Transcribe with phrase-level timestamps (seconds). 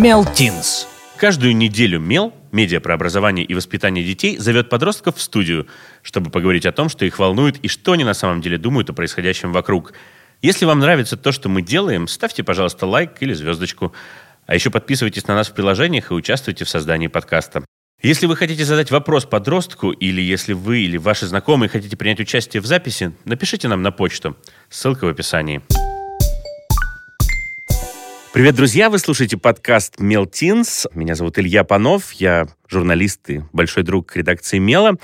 [0.00, 0.88] Мелтинс.
[1.18, 5.66] Каждую неделю Мел, медиа про образование и воспитание детей, зовет подростков в студию,
[6.00, 8.94] чтобы поговорить о том, что их волнует и что они на самом деле думают о
[8.94, 9.92] происходящем вокруг.
[10.40, 13.92] Если вам нравится то, что мы делаем, ставьте, пожалуйста, лайк или звездочку.
[14.46, 17.62] А еще подписывайтесь на нас в приложениях и участвуйте в создании подкаста.
[18.02, 22.62] Если вы хотите задать вопрос подростку, или если вы или ваши знакомые хотите принять участие
[22.62, 24.34] в записи, напишите нам на почту.
[24.70, 25.60] Ссылка в описании.
[28.32, 28.90] Привет, друзья!
[28.90, 30.86] Вы слушаете подкаст «Мелтинс».
[30.94, 32.12] Меня зовут Илья Панов.
[32.12, 34.96] Я журналист и большой друг редакции «Мела».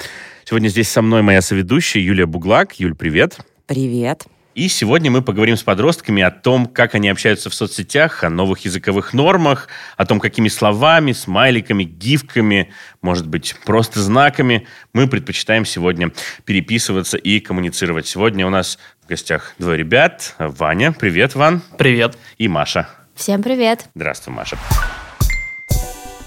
[0.45, 2.79] Сегодня здесь со мной моя соведущая Юлия Буглак.
[2.79, 3.39] Юль, привет!
[3.67, 4.27] Привет!
[4.55, 8.61] И сегодня мы поговорим с подростками о том, как они общаются в соцсетях, о новых
[8.61, 12.73] языковых нормах, о том, какими словами, смайликами, гифками,
[13.03, 16.13] может быть, просто знаками мы предпочитаем сегодня
[16.45, 18.07] переписываться и коммуницировать.
[18.07, 20.37] Сегодня у нас в гостях двое ребят.
[20.39, 21.61] Ваня, привет, Ван.
[21.77, 22.17] Привет.
[22.39, 22.89] И Маша.
[23.17, 23.87] Всем привет.
[23.95, 24.59] Здравствуй, Маша.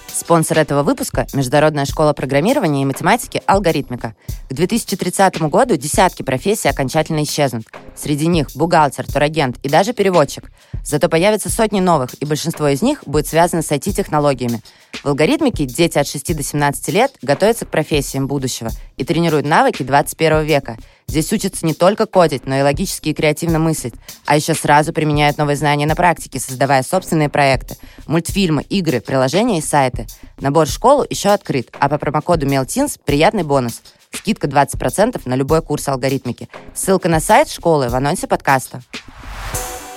[0.08, 4.16] Спонсор этого выпуска– Международная школа программирования и математики «Алгоритмика».
[4.50, 7.68] К 2030 году десятки профессий окончательно исчезнут.
[7.96, 10.52] Среди них бухгалтер, турагент и даже переводчик.
[10.84, 14.62] Зато появятся сотни новых, и большинство из них будет связано с IT-технологиями.
[15.04, 19.84] В алгоритмике дети от 6 до 17 лет готовятся к профессиям будущего и тренируют навыки
[19.84, 20.78] 21 века–
[21.10, 23.96] Здесь учатся не только кодить, но и логически и креативно мыслить,
[24.28, 29.62] а еще сразу применяют новые знания на практике, создавая собственные проекты, мультфильмы, игры, приложения и
[29.62, 30.06] сайты.
[30.40, 33.82] Набор в школу еще открыт, а по промокоду MailTeens приятный бонус.
[34.12, 36.48] Скидка 20% на любой курс алгоритмики.
[36.76, 38.84] Ссылка на сайт школы в анонсе подкаста.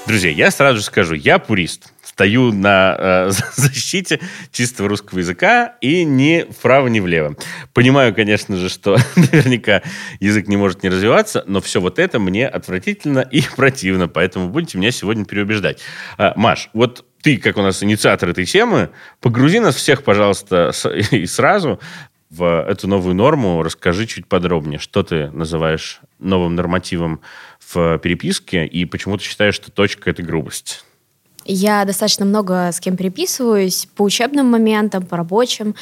[0.06, 6.04] Друзья, я сразу же скажу, я пурист стою на э, защите чистого русского языка и
[6.04, 7.36] ни вправо, ни влево.
[7.72, 9.82] Понимаю, конечно же, что наверняка
[10.20, 14.78] язык не может не развиваться, но все вот это мне отвратительно и противно, поэтому будете
[14.78, 15.80] меня сегодня переубеждать.
[16.18, 18.90] Э, Маш, вот ты, как у нас инициатор этой темы,
[19.20, 21.80] погрузи нас всех, пожалуйста, с, и сразу
[22.30, 23.62] в эту новую норму.
[23.62, 27.20] Расскажи чуть подробнее, что ты называешь новым нормативом
[27.60, 30.84] в переписке и почему ты считаешь, что точка– это грубость?
[31.44, 35.74] Я достаточно много с кем переписываюсь по учебным моментам, по рабочим.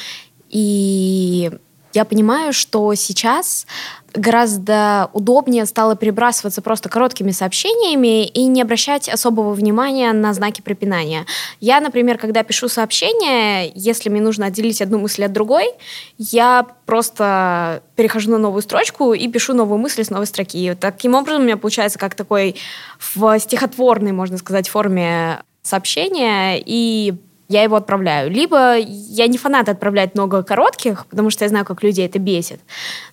[0.49, 1.51] И
[1.93, 3.65] я понимаю, что сейчас
[4.13, 11.25] гораздо удобнее стало перебрасываться просто короткими сообщениями и не обращать особого внимания на знаки препинания.
[11.59, 15.69] Я, например, когда пишу сообщение, если мне нужно отделить одну мысль от другой,
[16.17, 20.75] я просто перехожу на новую строчку и пишу новую мысль с новой строки.
[20.79, 22.55] Таким образом у меня получается как такой
[22.99, 27.13] в стихотворной, можно сказать, форме сообщение, и
[27.51, 28.31] я его отправляю.
[28.31, 32.61] Либо я не фанат отправлять много коротких, потому что я знаю, как людей это бесит.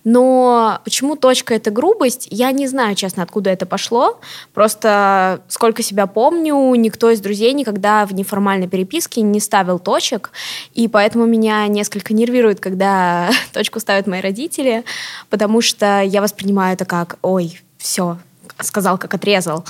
[0.05, 4.19] Но почему точка— это грубость, я не знаю, честно, откуда это пошло.
[4.53, 10.31] Просто сколько себя помню, никто из друзей никогда в неформальной переписке не ставил точек,
[10.73, 14.85] и поэтому меня несколько нервирует, когда точку ставят мои родители,
[15.29, 18.17] потому что я воспринимаю это как «Ой, все,
[18.61, 19.65] сказал, как отрезал»,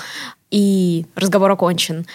[0.52, 2.06] и разговор окончен.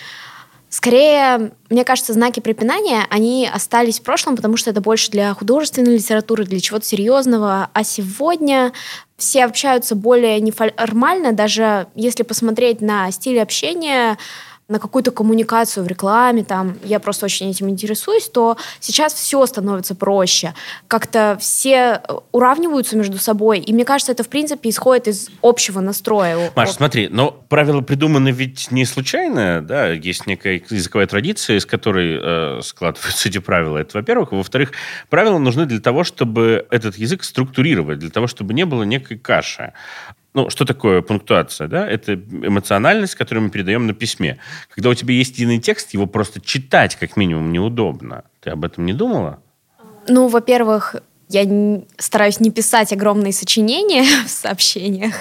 [0.75, 5.95] Скорее, мне кажется, знаки препинания, они остались в прошлом, потому что это больше для художественной
[5.95, 7.71] литературы, для чего-то серьезного.
[7.73, 8.73] А сегодня
[9.17, 14.19] все общаются более неформально, даже если посмотреть на стиль общения,
[14.69, 19.95] на какую-то коммуникацию в рекламе, там, я просто очень этим интересуюсь, то сейчас все становится
[19.95, 20.55] проще.
[20.89, 25.81] Как-то все э, уравниваются между собой, и мне кажется, это, в принципе, исходит из общего
[25.81, 26.51] настроя.
[26.57, 32.19] Маш, смотри, но правила придуманы ведь не случайно, да, есть некая языковая традиция, из которой
[32.21, 33.79] э, складываются эти правила.
[33.79, 34.33] Это, во-первых.
[34.33, 34.73] Во-вторых,
[35.11, 39.73] правила нужны для того, чтобы этот язык структурировать, для того, чтобы не было некой каши.
[40.35, 41.69] Ну, что такое пунктуация?
[41.69, 41.89] Да?
[41.89, 44.39] Это эмоциональность, которую мы передаем на письме.
[44.69, 48.25] Когда у тебя есть единый текст, его просто читать как минимум неудобно.
[48.41, 49.39] Ты об этом не думала?
[50.09, 50.97] Ну, во-первых,
[51.29, 55.15] я стараюсь не писать огромные сочинения в сообщениях.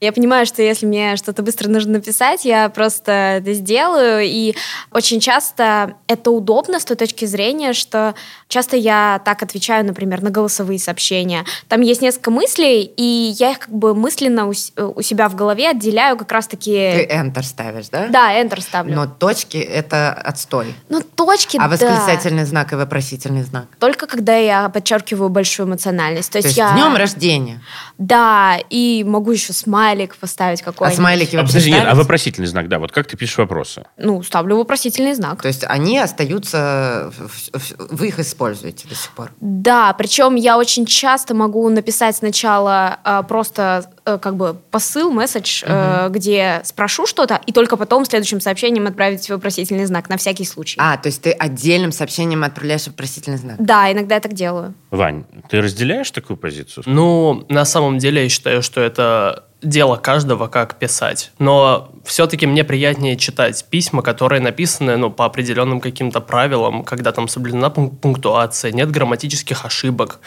[0.00, 4.22] Я понимаю, что если мне что-то быстро нужно написать, я просто это сделаю.
[4.24, 4.54] И
[4.92, 8.14] очень часто это удобно с той точки зрения, что
[8.48, 11.44] часто я так отвечаю, например, на голосовые сообщения.
[11.68, 15.70] Там есть несколько мыслей, и я их как бы мысленно у, у себя в голове
[15.70, 16.72] отделяю как раз-таки...
[16.72, 18.08] Ты Enter ставишь, да?
[18.08, 18.94] Да, Enter ставлю.
[18.94, 20.74] Но точки— это отстой.
[20.88, 22.46] Ну, точки, А восклицательный да.
[22.46, 23.66] знак и вопросительный знак?
[23.78, 26.32] Только когда я подчеркиваю большую эмоциональность.
[26.32, 26.72] То, То есть, есть я...
[26.72, 27.62] днем рождения.
[27.96, 30.98] Да, и могу еще смайлик поставить какой-нибудь.
[30.98, 33.84] А смайлики а, подожди, нет, а вопросительный знак, да, вот как ты пишешь вопросы?
[33.96, 35.40] Ну, ставлю вопросительный знак.
[35.40, 37.12] То есть они остаются,
[37.78, 39.30] вы их используете до сих пор?
[39.40, 46.12] Да, причем я очень часто могу написать сначала э, просто как бы посыл, месседж, угу.
[46.14, 50.76] где спрошу что-то, и только потом следующим сообщением отправить вопросительный знак на всякий случай.
[50.80, 53.56] А, то есть ты отдельным сообщением отправляешь вопросительный знак?
[53.58, 54.74] Да, иногда я так делаю.
[54.90, 56.84] Вань, ты разделяешь такую позицию?
[56.86, 61.32] Ну, на самом деле я считаю, что это дело каждого, как писать.
[61.38, 67.28] Но все-таки мне приятнее читать письма, которые написаны ну, по определенным каким-то правилам, когда там
[67.28, 70.20] соблюдена пунктуация, нет грамматических ошибок.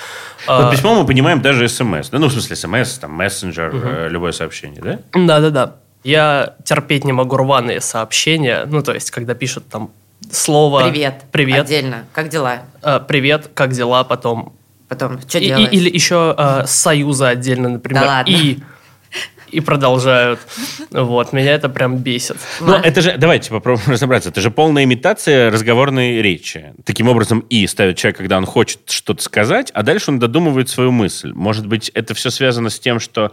[0.46, 2.10] Под а, письмо мы понимаем даже смс.
[2.10, 2.20] Да?
[2.20, 4.10] Ну, в смысле, смс, там, мессенджер, угу.
[4.10, 5.00] любое сообщение, да?
[5.14, 5.76] Да-да-да.
[6.04, 9.92] Я терпеть не могу рваные сообщения, ну, то есть, когда пишут там
[10.30, 10.90] слово...
[10.90, 11.24] Привет.
[11.32, 11.66] Привет.
[11.66, 12.06] Отдельно.
[12.14, 12.64] Как дела?
[12.82, 14.54] А, привет, как дела, потом...
[14.90, 15.72] Потом, что делать?
[15.72, 18.02] Или еще э, союза отдельно, например.
[18.02, 18.30] Да ладно.
[18.30, 18.60] И
[19.52, 20.40] и продолжают.
[20.92, 22.38] Вот, меня это прям бесит.
[22.60, 24.30] Ну, это же, давайте попробуем разобраться.
[24.30, 26.74] Это же полная имитация разговорной речи.
[26.84, 30.92] Таким образом, и ставит человек, когда он хочет что-то сказать, а дальше он додумывает свою
[30.92, 31.32] мысль.
[31.34, 33.32] Может быть, это все связано с тем, что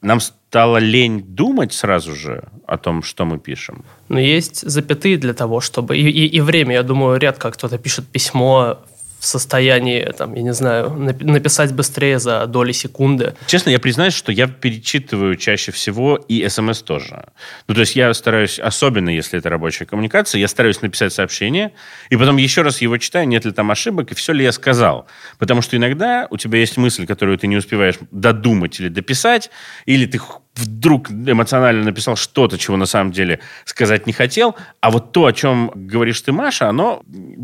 [0.00, 3.84] нам стало лень думать сразу же о том, что мы пишем.
[4.08, 5.96] Но есть запятые для того, чтобы...
[5.98, 8.78] И, и, и время, я думаю, редко кто-то пишет письмо
[9.18, 13.34] в состоянии, там, я не знаю, написать быстрее за доли секунды.
[13.46, 17.26] Честно, я признаюсь, что я перечитываю чаще всего и смс тоже.
[17.66, 21.72] Ну, то есть я стараюсь, особенно если это рабочая коммуникация, я стараюсь написать сообщение,
[22.10, 25.06] и потом еще раз его читаю, нет ли там ошибок, и все ли я сказал.
[25.38, 29.50] Потому что иногда у тебя есть мысль, которую ты не успеваешь додумать или дописать,
[29.86, 30.20] или ты
[30.58, 35.32] вдруг эмоционально написал что-то, чего на самом деле сказать не хотел, а вот то, о
[35.32, 37.02] чем говоришь ты, Маша, оно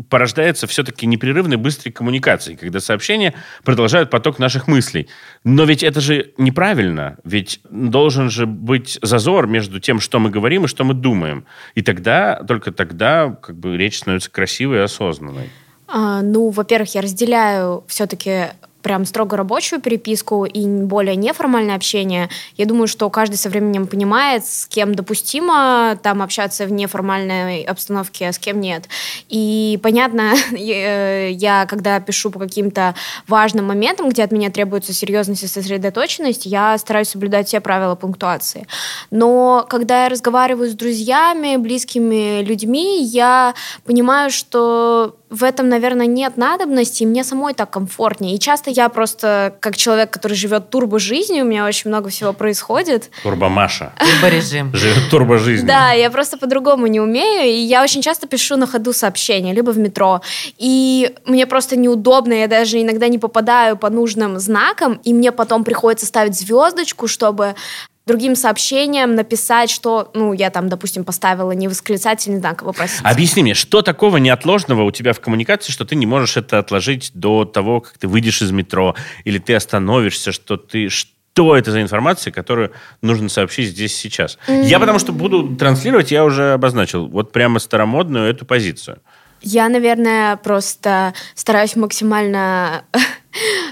[0.09, 3.33] порождается все-таки непрерывной быстрой коммуникацией, когда сообщения
[3.63, 5.07] продолжают поток наших мыслей.
[5.43, 10.65] Но ведь это же неправильно, ведь должен же быть зазор между тем, что мы говорим
[10.65, 11.45] и что мы думаем.
[11.75, 15.49] И тогда, только тогда как бы речь становится красивой и осознанной.
[15.87, 18.47] А, ну, во-первых, я разделяю все-таки
[18.85, 22.29] прям строго рабочую переписку и более неформальное общение.
[22.55, 28.27] Я думаю, что каждый со временем понимает, с кем допустимо там общаться в неформальной обстановке,
[28.27, 28.87] а с кем нет.
[29.27, 32.93] И понятно, э, я когда пишу по каким-то
[33.27, 38.67] важным моментам, где от меня требуется серьезность и сосредоточенность, я стараюсь соблюдать все правила пунктуации.
[39.09, 46.37] Но когда я разговариваю с друзьями, близкими людьми, я понимаю, что в этом, наверное, нет
[46.37, 48.35] надобности, и мне самой так комфортнее.
[48.35, 53.09] И часто я просто, как человек, который живет турбо-жизнью, у меня очень много всего происходит.
[53.23, 53.91] Турбо-Маша.
[53.99, 54.73] Турбо-режим.
[54.73, 55.67] Живет турбо-жизнью.
[55.67, 59.71] Да, я просто по-другому не умею, и я очень часто пишу на ходу сообщения, либо
[59.71, 60.21] в метро.
[60.57, 65.63] И мне просто неудобно, я даже иногда не попадаю по нужным знакам, и мне потом
[65.63, 67.55] приходится ставить звездочку, чтобы
[68.05, 73.11] другим сообщением написать, что, ну, я там, допустим, поставила не восклицательный знак, а вопросительный.
[73.11, 77.11] Объясни мне, что такого неотложного у тебя в коммуникации, что ты не можешь это отложить
[77.13, 80.89] до того, как ты выйдешь из метро, или ты остановишься, что ты...
[80.89, 82.71] Что это за информация, которую
[83.01, 84.37] нужно сообщить здесь сейчас?
[84.47, 84.67] Mm-hmm.
[84.67, 88.99] Я потому что буду транслировать, я уже обозначил, вот прямо старомодную эту позицию.
[89.41, 92.85] Я, наверное, просто стараюсь максимально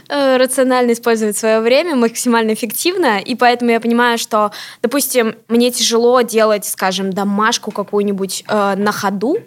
[0.09, 4.51] рационально использовать свое время, максимально эффективно, и поэтому я понимаю, что,
[4.81, 9.37] допустим, мне тяжело делать, скажем, домашку какую-нибудь э, на ходу,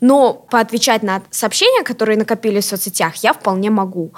[0.00, 4.12] но поотвечать на сообщения, которые накопились в соцсетях, я вполне могу.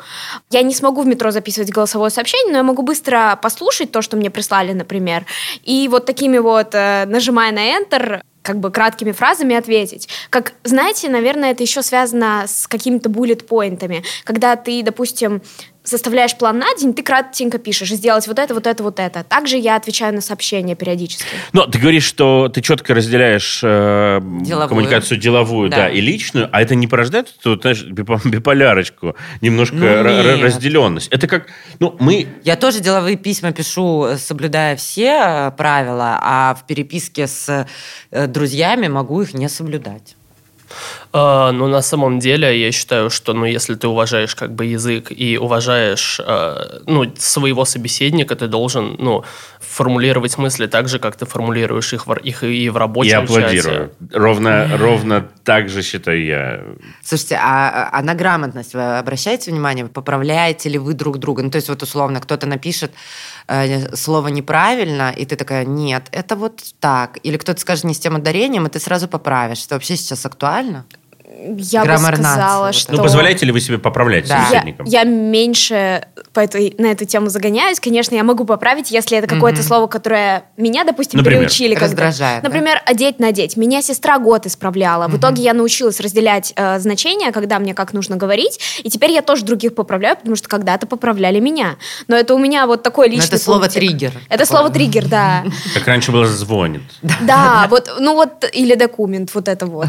[0.50, 4.16] Я не смогу в метро записывать голосовое сообщение, но я могу быстро послушать то, что
[4.16, 5.24] мне прислали, например,
[5.64, 10.08] и вот такими вот, э, нажимая на Enter, как бы краткими фразами ответить.
[10.30, 14.02] Как, знаете, наверное, это еще связано с какими-то буллет-поинтами.
[14.24, 15.42] Когда ты, допустим,
[15.88, 19.24] составляешь план на день, ты кратенько пишешь, сделать вот это, вот это, вот это.
[19.24, 21.24] Также я отвечаю на сообщения периодически.
[21.52, 24.68] Но ты говоришь, что ты четко разделяешь э, деловую.
[24.68, 25.76] коммуникацию деловую, да.
[25.76, 31.08] да, и личную, а это не порождает эту, знаешь, биполярочку, немножко ну, разделенность.
[31.08, 31.46] Это как,
[31.78, 32.28] ну, мы...
[32.44, 37.66] Я тоже деловые письма пишу, соблюдая все э, правила, а в переписке с
[38.10, 40.17] э, друзьями могу их не соблюдать.
[41.12, 45.10] Uh, но на самом деле я считаю, что ну, если ты уважаешь как бы язык
[45.10, 49.24] и уважаешь uh, ну, своего собеседника, ты должен ну,
[49.60, 53.90] формулировать мысли так же, как ты формулируешь их, в, их и в рабочем Я аплодирую.
[54.00, 54.18] Чате.
[54.18, 56.60] Ровно, ровно так же считаю я.
[57.02, 59.86] Слушайте, а, а на грамотность вы обращаете внимание?
[59.86, 61.42] Поправляете ли вы друг друга?
[61.42, 62.94] Ну, то есть вот условно кто-то напишет э,
[63.94, 67.18] слово неправильно, и ты такая, нет, это вот так.
[67.22, 69.64] Или кто-то скажет не с тем ударением, и ты сразу поправишь.
[69.64, 70.84] Это вообще сейчас актуально?
[71.58, 72.92] Я бы сказала, что...
[72.92, 74.38] Ну, позволяете ли вы себе поправлять Да.
[74.38, 74.86] Я, собеседникам?
[74.86, 77.78] я меньше по этой, на эту тему загоняюсь.
[77.80, 81.40] Конечно, я могу поправить, если это какое-то слово, которое меня, допустим, Например?
[81.42, 81.74] переучили.
[81.74, 82.48] когда- Раздражает, да?
[82.48, 83.56] Например, одеть, надеть.
[83.56, 85.08] Меня сестра год исправляла.
[85.08, 88.58] В итоге я научилась разделять э, значения, когда мне как нужно говорить.
[88.82, 91.76] И теперь я тоже других поправляю, потому что когда-то поправляли меня.
[92.08, 93.80] Но это у меня вот такой Но личный Ну, это слово пунктик.
[93.80, 94.12] триггер.
[94.28, 94.46] Это Такое.
[94.46, 95.44] слово триггер, да.
[95.74, 96.82] Как раньше было «звонит».
[97.20, 99.88] Да, вот, ну вот, или документ, вот это вот.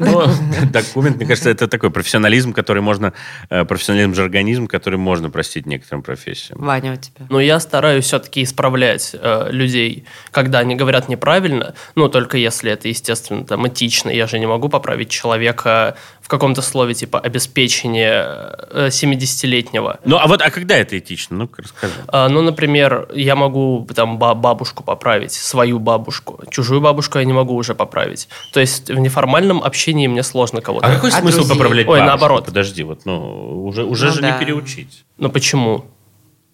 [0.94, 3.12] Ну, документ, мне кажется, это такой профессионализм, который можно...
[3.50, 6.58] э, Профессионализм, жаргонизм, который можно простить некоторым профессиям.
[6.60, 7.26] Ваня, у тебя.
[7.28, 12.88] Но я стараюсь все-таки исправлять э, людей, когда они говорят неправильно, ну, только если это,
[12.88, 14.10] естественно, там, этично.
[14.10, 18.26] Я же не могу поправить человека в каком-то слове, типа, обеспечение
[18.70, 20.00] э, 70-летнего.
[20.04, 21.36] Ну, а вот, а когда это этично?
[21.36, 21.94] Ну-ка, расскажи.
[22.08, 26.40] А, ну, например, я могу там ба- бабушку поправить, свою бабушку.
[26.50, 28.28] Чужую бабушку я не могу уже поправить.
[28.52, 30.84] То есть в неформальном общении мне сложно кого-то.
[30.84, 31.54] А какой А смысл друзей?
[31.54, 32.06] поправлять Ой, бабушку?
[32.06, 32.44] наоборот.
[32.46, 34.32] Подожди, вот, ну, уже, уже Ну же да.
[34.32, 35.04] не переучить.
[35.18, 35.84] Ну, почему?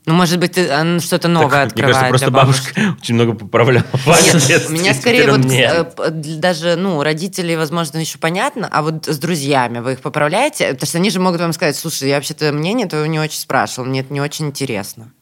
[0.04, 3.86] Ну, может быть, а, что-то Так, новое мне открывает кажется, просто бабушка очень много поправляла.
[4.48, 5.94] Нет, у меня скорее он вот нет.
[5.96, 10.72] э, даже, ну, родителей, возможно, еще понятно, а вот с друзьями вы их поправляете?
[10.72, 13.86] Потому что они же могут вам сказать, слушай, я вообще-то мнение твое не очень спрашивал,
[13.88, 15.12] мне это не очень интересно.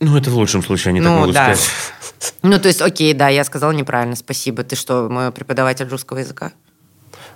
[0.00, 1.54] Ну, это в лучшем случае, они так ну, могут да.
[1.54, 1.70] сказать.
[2.42, 4.64] Ну, то есть, окей, да, я сказала неправильно, спасибо.
[4.64, 6.52] Ты что, мой преподаватель русского языка?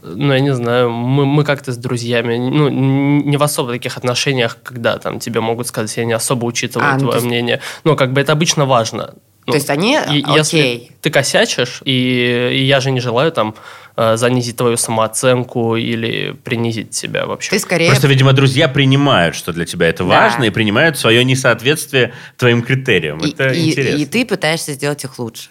[0.02, 4.59] Ну, я не знаю, мы, мы как-то с друзьями, ну, не в особо таких отношениях,
[4.62, 7.61] когда там тебе могут сказать, я не особо учитываю А, ну, твое есть- мнение.
[7.85, 9.14] Ну, как бы это обычно важно.
[9.47, 10.90] Ну, то есть они, и- Если окей.
[11.00, 13.54] ты косячишь, и, и я же не желаю там
[13.97, 17.50] э, занизить твою самооценку или принизить себя вообще.
[17.50, 17.88] Ты скорее...
[17.90, 20.09] Просто, видимо, друзья принимают, что для тебя это Да.
[20.09, 23.18] важно, и принимают свое несоответствие твоим критериям.
[23.18, 23.99] и, это и- интересно.
[23.99, 25.50] и ты пытаешься сделать их лучше.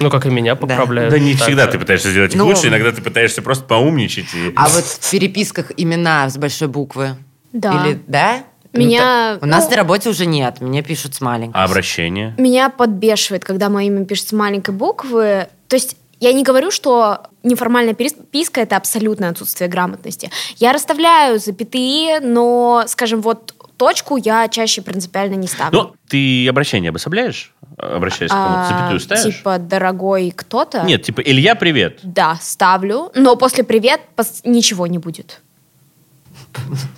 [0.00, 1.10] Ну, как и меня поправляют.
[1.10, 1.72] Да не так всегда же.
[1.72, 4.26] ты пытаешься сделать их Ну, лучше, иногда ты пытаешься просто поумничать.
[4.34, 4.52] И...
[4.54, 7.16] А вот в переписках имена с большой буквы?
[7.52, 7.86] Да.
[7.86, 8.44] Или, да?
[8.72, 11.56] Меня, Ну, так- У нас ну- на работе уже нет, мне пишут с маленькой.
[11.56, 12.34] А обращение?
[12.36, 15.48] Меня подбешивает, когда мое имя пишется с маленькой буквы.
[15.68, 20.30] То есть я не говорю, что неформальная переписка— это абсолютное отсутствие грамотности.
[20.56, 25.78] Я расставляю запятые, но, скажем, вот точку я чаще принципиально не ставлю.
[25.82, 27.52] Ну, ты обращение обособляешь?
[27.78, 29.36] Обращаясь к кому-то, А, запятую ставишь?
[29.36, 30.82] Типа «дорогой кто-то».
[30.82, 32.00] Нет, типа Илья, привет.
[32.02, 35.40] Да, ставлю, но после «привет» пос- ничего не будет.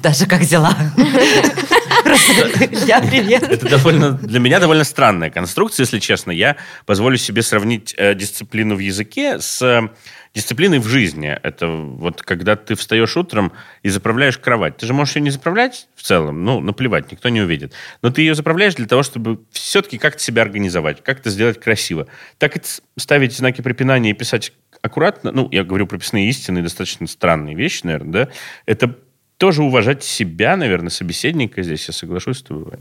[0.02, 0.72] Даже как дела?
[2.86, 3.42] Я привет.
[3.42, 6.30] Это довольно, для меня довольно странная конструкция, если честно.
[6.30, 6.56] Я
[6.86, 9.88] позволю себе сравнить э, дисциплину в языке с э,
[10.34, 11.36] дисциплиной в жизни.
[11.42, 14.76] Это вот когда ты встаешь утром и заправляешь кровать.
[14.76, 17.72] Ты же можешь ее не заправлять в целом, ну, наплевать, никто не увидит.
[18.02, 22.06] Но ты ее заправляешь для того, чтобы все-таки как-то себя организовать, как-то сделать красиво.
[22.38, 22.60] Так и
[22.96, 28.12] ставить знаки препинания и писать аккуратно, ну, я говорю прописные истины, достаточно странные вещи, наверное,
[28.26, 28.32] да,
[28.66, 28.96] это
[29.38, 32.78] тоже уважать себя, наверное, собеседника здесь, я соглашусь с тобой.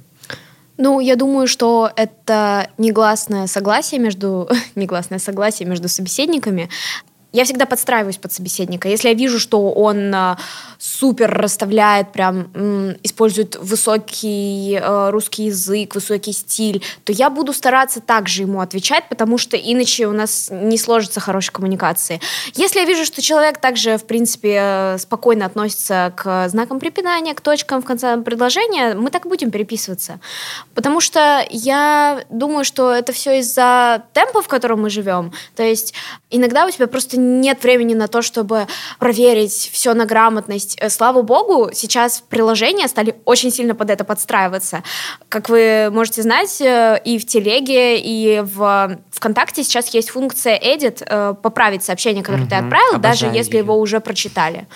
[0.77, 6.69] Ну, я думаю, что это негласное согласие между негласное согласие между собеседниками.
[7.33, 8.87] Я всегда подстраиваюсь под собеседника.
[8.87, 10.37] Если я вижу, что он а,
[10.79, 17.99] супер расставляет, прям м, использует высокий э, русский язык, высокий стиль, то я буду стараться
[17.99, 22.21] также ему отвечать, потому что иначе у нас не сложится хорошей коммуникации.
[22.55, 27.41] Если я вижу, что человек также, в принципе, э, спокойно относится к знакам препинания, к
[27.41, 30.19] точкам в конце предложения, мы так будем переписываться.
[30.75, 35.33] Потому что я думаю, что это все из-за темпа, в котором мы живем.
[35.55, 35.93] То есть
[36.29, 38.67] иногда у тебя просто нет времени на то, чтобы
[38.99, 40.77] проверить все на грамотность.
[40.79, 44.83] Э, Слава богу, сейчас приложения стали очень сильно под это подстраиваться.
[45.29, 51.03] Как вы можете знать, э, и в Телеге, и в ВКонтакте сейчас есть функция Edit,
[51.05, 52.65] э, поправить сообщение, которое ты Мгм.
[52.65, 53.63] отправил, даже если её.
[53.63, 54.67] его уже прочитали.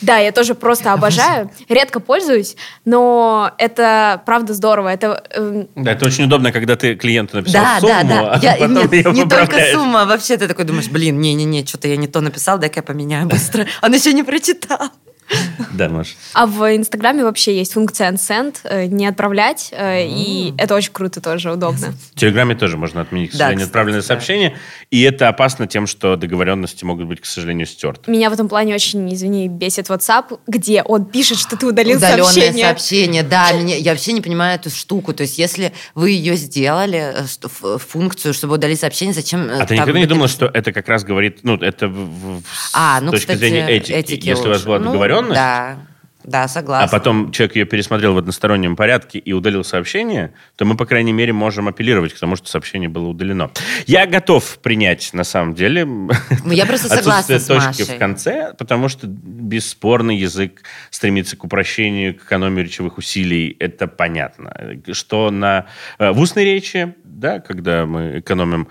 [0.00, 4.88] Да, я тоже просто обожаю, редко пользуюсь, но это правда здорово.
[4.88, 8.32] Это э, Да, это очень удобно, когда ты клиенту написал Да, сумму, да, да.
[8.34, 11.66] а Я- потом нет, ее не только сумма, а вообще ты такой думаешь, блин, не-не-не,
[11.66, 13.66] что-то я не то написал, дай-ка я поменяю быстро.
[13.82, 14.90] Он еще не прочитал.
[15.72, 16.16] Да, Маш.
[16.32, 21.20] А в Инстаграме вообще есть функция unsend, э, не отправлять, э, и это очень круто
[21.20, 21.94] тоже, удобно.
[22.14, 24.56] В Телеграме тоже можно отменить, к сожалению, отправленное сообщение.
[24.90, 28.10] И это опасно тем, что договоренности могут быть, к сожалению, стерты.
[28.10, 32.24] Меня в этом плане очень, извини, бесит WhatsApp, где он пишет, что ты удалил Удаленное
[32.24, 32.64] сообщение.
[32.64, 35.12] сообщение, да, я вообще не понимаю эту штуку.
[35.12, 39.48] То есть, если вы ее сделали, э, функцию, чтобы удалить сообщение, зачем...
[39.50, 41.92] А ты никогда не думала, что это как раз говорит, ну, это
[42.72, 44.28] А, с ну, точки зрения этики.
[44.28, 45.78] Если у вас была Ну, договоренность, да.
[46.24, 46.84] Да, согласна.
[46.84, 51.12] а потом человек ее пересмотрел в одностороннем порядке и удалил сообщение, то мы, по крайней
[51.12, 53.50] мере, можем апеллировать к тому, что сообщение было удалено.
[53.86, 56.12] Я готов принять, на самом деле, Ну,
[56.50, 57.96] я просто согласна с точки Машей.
[57.96, 63.56] в конце, потому что бесспорно язык стремится к упрощению, к экономии речевых усилий.
[63.58, 64.54] Это понятно.
[64.92, 65.66] Что на,
[65.98, 68.68] э, в устной речи, да, когда мы экономим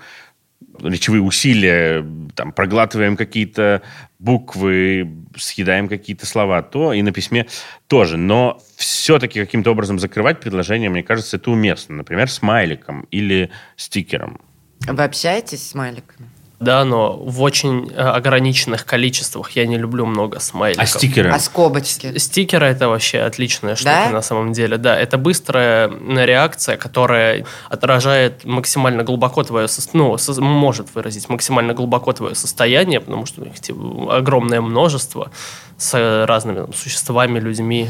[0.82, 2.04] речевые усилия,
[2.34, 3.82] там, проглатываем какие-то
[4.18, 7.46] буквы, съедаем какие-то слова, то и на письме
[7.86, 8.16] тоже.
[8.16, 11.96] Но все-таки каким-то образом закрывать предложение, мне кажется, это уместно.
[11.96, 14.40] Например, смайликом или стикером.
[14.86, 16.28] Вы общаетесь с смайликами?
[16.60, 19.50] Да, но в очень э, ограниченных количествах.
[19.52, 20.82] Я не люблю много смайликов.
[20.82, 21.30] А стикеры?
[21.30, 22.18] А скобочки?
[22.18, 24.10] Стикеры это вообще отличная штука Да?
[24.10, 24.76] на самом деле.
[24.76, 31.74] Да, это быстрая реакция, которая отражает максимально глубоко твое сос- ну, сос- может выразить максимально
[31.74, 35.30] глубоко твое состояние, потому что их типа, огромное множество
[35.78, 37.88] с разными там, существами, людьми.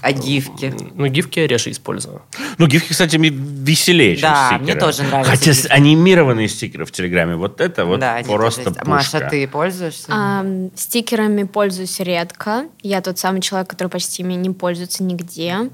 [0.00, 0.74] А гифки?
[0.94, 2.22] Ну, гифки я реже использую.
[2.56, 4.62] Ну, гифки, кстати, веселее, чем Да, стикеры.
[4.64, 5.68] мне тоже нравятся Хотя гифки.
[5.70, 8.88] анимированные стикеры в Телеграме, вот это вот да, просто пушка.
[8.88, 10.06] Маша, ты пользуешься?
[10.08, 12.64] Ам, стикерами пользуюсь редко.
[12.82, 15.70] Я тот самый человек, который почти ими не пользуется нигде.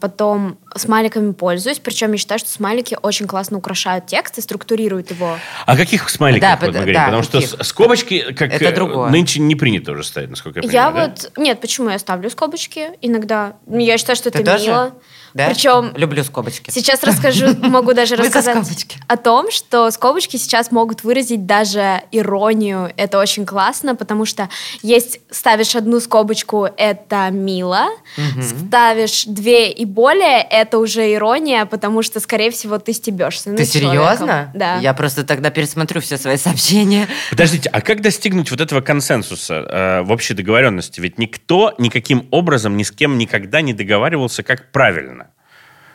[0.00, 1.78] Потом смайликами пользуюсь.
[1.80, 5.36] Причем я считаю, что смайлики очень классно украшают текст и структурируют его.
[5.66, 6.94] А каких смайликов Да, вот мы под- говорим?
[6.94, 7.50] да, Потому что каких?
[7.50, 9.10] с- скобочки, как Это э, другое.
[9.10, 11.08] нынче не принято уже ставить, насколько я Я понимаю.
[11.16, 11.22] да?
[11.22, 11.38] вот...
[11.38, 13.56] Нет, почему я ставлю скобочки иногда?
[13.66, 14.66] Я считаю, что Ты это тоже?
[14.66, 14.94] мило.
[15.34, 15.48] Да?
[15.48, 16.70] Причем Люблю скобочки.
[16.70, 18.56] Сейчас расскажу, могу даже рассказать
[19.06, 22.92] о том, что скобочки сейчас могут выразить даже иронию.
[22.96, 24.48] Это очень классно, потому что
[24.82, 27.86] есть ставишь одну скобочку, это мило,
[28.40, 33.54] ставишь две и более, это уже ирония, потому что, скорее всего, ты стебешься.
[33.54, 34.50] Ты серьезно?
[34.54, 34.78] Да.
[34.78, 37.08] Я просто тогда пересмотрю все свои сообщения.
[37.30, 41.00] Подождите, а как достигнуть вот этого консенсуса э, в общей договоренности?
[41.00, 45.27] Ведь никто никаким образом ни с кем никогда не договаривался, как правильно.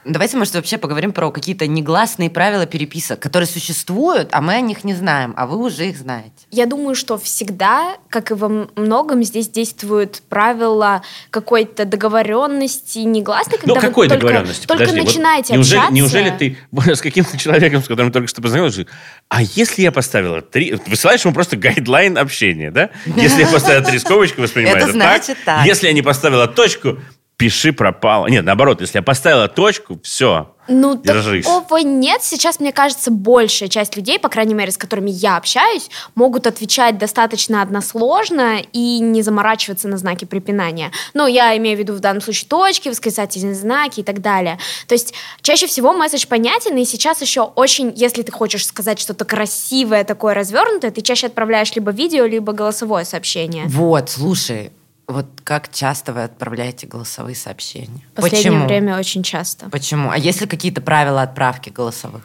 [0.05, 4.83] Давайте, может, вообще поговорим про какие-то негласные правила переписок, которые существуют, а мы о них
[4.83, 6.31] не знаем, а вы уже их знаете.
[6.51, 13.75] Я думаю, что всегда, как и во многом, здесь действуют правила какой-то договоренности негласной, когда
[13.75, 14.67] ну, вы какой только, договоренности?
[14.67, 15.95] только Подожди, вот начинаете неужели, общаться.
[15.95, 16.57] неужели ты
[16.95, 18.85] с каким-то человеком, с которым только что познакомился,
[19.29, 20.75] а если я поставила три...
[20.87, 22.89] Высылаешь ему просто гайдлайн общения, да?
[23.15, 25.65] Если я поставила три скобочки, воспринимаю Это это, значит так.
[25.65, 26.97] Если я не поставила точку,
[27.37, 28.27] пиши пропало.
[28.27, 31.45] Нет, наоборот, если я поставила точку, все, Ну, держись.
[31.45, 32.23] такого нет.
[32.23, 36.97] Сейчас, мне кажется, большая часть людей, по крайней мере, с которыми я общаюсь, могут отвечать
[36.97, 40.91] достаточно односложно и не заморачиваться на знаки препинания.
[41.13, 44.57] Ну, я имею в виду в данном случае точки, восклицательные знаки и так далее.
[44.87, 49.25] То есть чаще всего месседж понятен, и сейчас еще очень, если ты хочешь сказать что-то
[49.25, 53.65] красивое, такое развернутое, ты чаще отправляешь либо видео, либо голосовое сообщение.
[53.67, 54.71] Вот, слушай,
[55.07, 58.01] вот как часто вы отправляете голосовые сообщения?
[58.13, 58.65] В последнее Почему?
[58.65, 59.69] время очень часто.
[59.69, 60.09] Почему?
[60.09, 62.23] А есть ли какие-то правила отправки голосовых?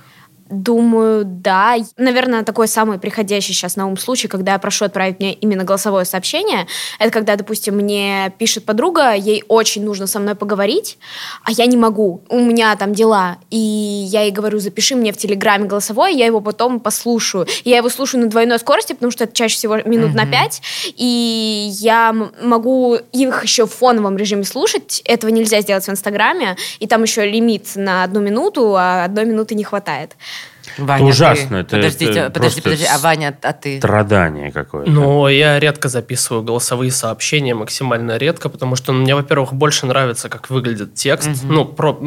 [0.50, 1.76] Думаю, да.
[1.98, 6.06] Наверное, такой самый приходящий сейчас на ум случай, когда я прошу отправить мне именно голосовое
[6.06, 6.66] сообщение,
[6.98, 10.96] это когда, допустим, мне пишет подруга, ей очень нужно со мной поговорить,
[11.44, 15.18] а я не могу, у меня там дела, и я ей говорю, запиши мне в
[15.18, 17.46] Телеграме голосовое, я его потом послушаю.
[17.64, 20.62] И я его слушаю на двойной скорости, потому что это чаще всего минут на пять,
[20.96, 26.87] и я могу их еще в фоновом режиме слушать, этого нельзя сделать в Инстаграме, и
[26.87, 30.16] там еще лимит на одну минуту, а одной минуты не хватает.
[30.76, 32.85] Ваня, ты- ужасно, это- Подождите, это подожди, просто подожди.
[32.87, 33.78] А Ваня, а ты?
[33.78, 34.90] Страдание какое-то.
[34.90, 40.50] Но я редко записываю голосовые сообщения, максимально редко, потому что мне, во-первых, больше нравится, как
[40.50, 41.31] выглядит текст.
[41.44, 41.98] Ну, про,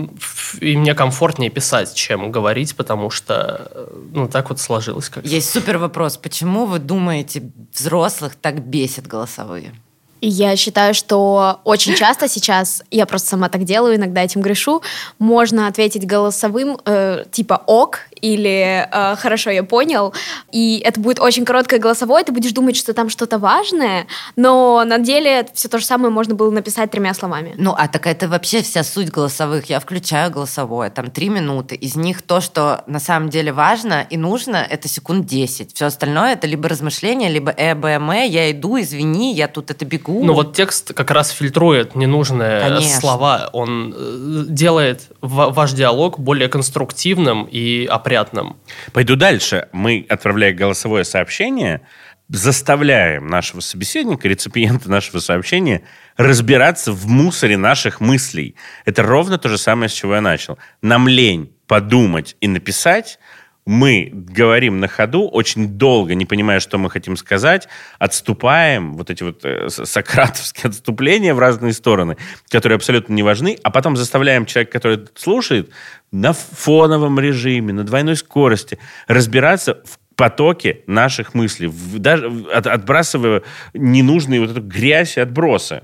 [0.60, 5.50] и мне комфортнее писать, чем говорить, потому что, э, ну, так вот сложилось как Есть
[5.52, 6.17] супер вопрос.
[6.17, 7.43] Почему вы думаете,
[7.74, 9.74] взрослых так бесит голосовые?
[10.22, 14.84] Я считаю, что очень часто сейчас, я просто сама так делаю, иногда этим грешу,
[15.18, 20.14] можно ответить голосовым э, типа ок или э, хорошо, я понял.
[20.52, 24.06] И это будет очень короткое голосовое, ты будешь думать, что там что-то важное,
[24.36, 27.56] но на деле все то же самое можно было написать тремя словами.
[27.58, 29.66] Ну, а так это вообще вся суть голосовых.
[29.72, 31.74] Я включаю голосовое, там три минуты.
[31.74, 35.74] Из них то, что на самом деле важно и нужно, это секунд 10.
[35.74, 39.72] Все остальное это либо размышления, либо э, б, м, э, я иду, извини, я тут
[39.72, 40.11] это бегу.
[40.21, 43.00] Ну вот текст как раз фильтрует ненужные Конечно.
[43.00, 43.50] слова.
[43.54, 48.58] Он э, делает ва- ваш диалог более конструктивным и опрятным.
[48.93, 49.67] Пойду дальше.
[49.71, 51.82] Мы, отправляя голосовое сообщение,
[52.30, 55.84] заставляем нашего собеседника, реципиента нашего сообщения,
[56.17, 58.56] разбираться в мусоре наших мыслей.
[58.86, 60.58] Это ровно то же самое, с чего я начал.
[60.82, 63.19] Нам лень подумать и написать,
[63.65, 67.67] мы говорим на ходу, очень долго, не понимая, что мы хотим сказать,
[68.00, 72.17] отступаем, вот эти вот э, сократовские отступления в разные стороны,
[72.50, 75.69] которые абсолютно не важны, а потом заставляем человека, который слушает,
[76.12, 83.43] на фоновом режиме, на двойной скорости разбираться в потоке наших мыслей, даже от, отбрасывая
[83.74, 85.84] ненужные вот эту грязь и отбросы.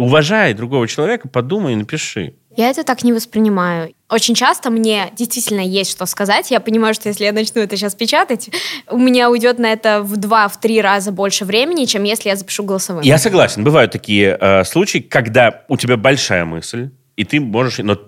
[0.00, 2.34] Уважай другого человека, подумай и напиши.
[2.56, 3.94] Я это так не воспринимаю.
[4.08, 6.50] Очень часто мне действительно есть что сказать.
[6.50, 8.50] Я понимаю, что если я начну это сейчас печатать,
[8.90, 12.36] у меня уйдет на это в два, в три раза больше времени, чем если я
[12.36, 13.02] запишу голосовым.
[13.04, 13.62] Я согласен.
[13.62, 17.78] Бывают такие э, случаи, когда у тебя большая мысль, и ты можешь...
[17.78, 17.98] Но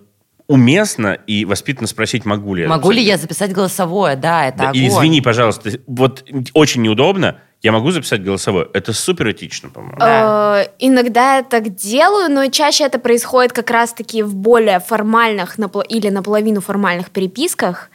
[0.49, 4.17] уместно и воспитанно спросить, могу ли я Могу ли я записать голосовое?
[4.17, 4.83] Да, это да, огонь.
[4.83, 8.69] И извини, пожалуйста, вот очень неудобно, я могу записать голосовое.
[8.73, 9.99] Это супер этично, по-моему.
[9.99, 10.65] Да.
[10.65, 16.09] Э, иногда я так делаю, но чаще это происходит как раз-таки в более формальных или
[16.09, 17.91] наполовину формальных переписках.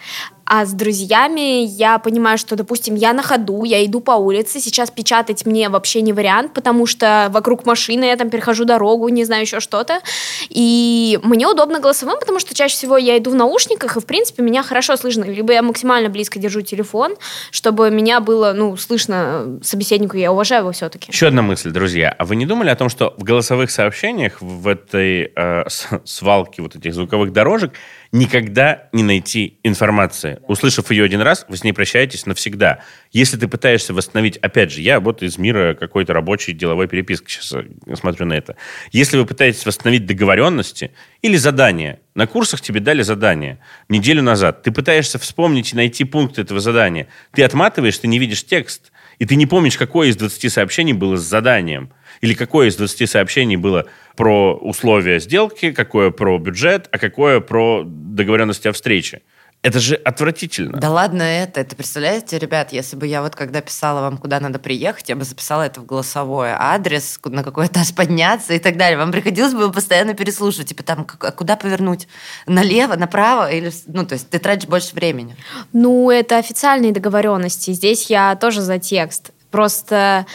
[0.50, 4.90] А с друзьями я понимаю, что, допустим, я на ходу, я иду по улице, сейчас
[4.90, 9.42] печатать мне вообще не вариант, потому что вокруг машины я там перехожу дорогу, не знаю,
[9.42, 10.00] еще что-то.
[10.48, 14.42] И мне удобно голосовым, потому что чаще всего я иду в наушниках, и, в принципе,
[14.42, 15.26] меня хорошо слышно.
[15.26, 17.16] Либо я максимально близко держу телефон,
[17.52, 21.12] чтобы меня было, ну, слышно собеседнику, я уважаю его все-таки.
[21.12, 22.16] Еще одна мысль, друзья.
[22.18, 25.64] А вы не думали о том, что в голосовых сообщениях, в этой э,
[26.06, 27.74] свалке вот этих звуковых дорожек,
[28.12, 30.40] никогда не найти информации.
[30.48, 32.80] Услышав ее один раз, вы с ней прощаетесь навсегда.
[33.12, 37.54] Если ты пытаешься восстановить, опять же, я вот из мира какой-то рабочей деловой переписки сейчас
[37.54, 38.56] э, смотрю на это.
[38.92, 40.92] Если вы пытаетесь восстановить договоренности
[41.22, 46.40] или задания, на курсах тебе дали задание неделю назад, ты пытаешься вспомнить и найти пункт
[46.40, 50.52] этого задания, ты отматываешь, ты не видишь текст, и ты не помнишь, какое из 20
[50.52, 56.38] сообщений было с заданием, или какое из 20 сообщений было про условия сделки, какое про
[56.38, 59.22] бюджет, а какое про договоренности о встрече.
[59.64, 60.78] Это же отвратительно.
[60.78, 61.62] Да ладно это.
[61.62, 65.26] Это представляете, ребят, если бы я вот когда писала вам, куда надо приехать, я бы
[65.26, 66.56] записала это в голосовое.
[66.58, 68.98] Адрес, на какой этаж подняться и так далее.
[68.98, 70.70] Вам приходилось бы постоянно переслушивать.
[70.70, 72.08] Типа там, а куда повернуть?
[72.46, 73.52] Налево, направо?
[73.52, 75.36] Или, ну, то есть ты тратишь больше времени.
[75.74, 77.72] Ну, это официальные договоренности.
[77.72, 79.32] Здесь я тоже за текст.
[79.52, 80.26] Просто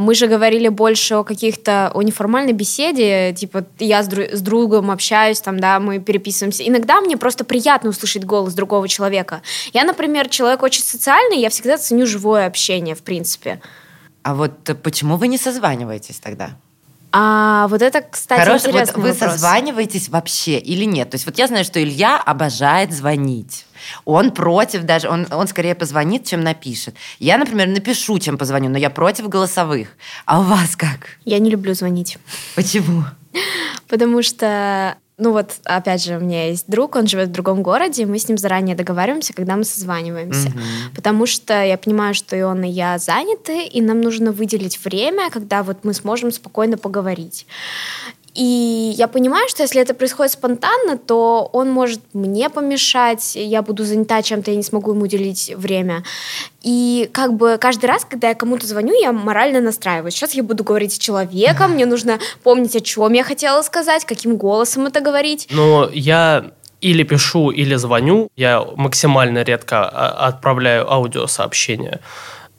[0.00, 4.90] мы же говорили больше о каких-то, о неформальной беседе, типа я с, дру- с другом
[4.90, 6.66] общаюсь, там, да, мы переписываемся.
[6.66, 9.42] Иногда мне просто приятно услышать голос другого человека.
[9.74, 13.60] Я, например, человек очень социальный, я всегда ценю живое общение, в принципе.
[14.22, 16.56] А вот почему вы не созваниваетесь тогда?
[17.12, 19.32] А вот это, кстати, Хорош, интересный вот Вы вопрос.
[19.32, 21.10] созваниваетесь вообще или нет?
[21.10, 23.66] То есть вот я знаю, что Илья обожает звонить.
[24.04, 26.94] Он против даже, он, он скорее позвонит, чем напишет.
[27.18, 29.88] Я, например, напишу, чем позвоню, но я против голосовых.
[30.26, 31.18] А у вас как?
[31.24, 32.18] Я не люблю звонить.
[32.54, 33.04] Почему?
[33.88, 38.06] Потому что ну вот, опять же, у меня есть друг, он живет в другом городе,
[38.06, 40.48] мы с ним заранее договариваемся, когда мы созваниваемся.
[40.48, 40.58] Угу.
[40.96, 45.30] Потому что я понимаю, что и он, и я заняты, и нам нужно выделить время,
[45.30, 47.46] когда вот мы сможем спокойно поговорить.
[48.34, 53.84] И я понимаю, что если это происходит спонтанно, то он может мне помешать, я буду
[53.84, 56.04] занята чем-то, я не смогу ему уделить время.
[56.62, 60.14] И как бы каждый раз, когда я кому-то звоню, я морально настраиваюсь.
[60.14, 64.36] Сейчас я буду говорить с человеком, мне нужно помнить, о чем я хотела сказать, каким
[64.36, 65.48] голосом это говорить.
[65.50, 68.28] Но я или пишу, или звоню.
[68.36, 72.00] Я максимально редко а, отправляю аудиосообщения.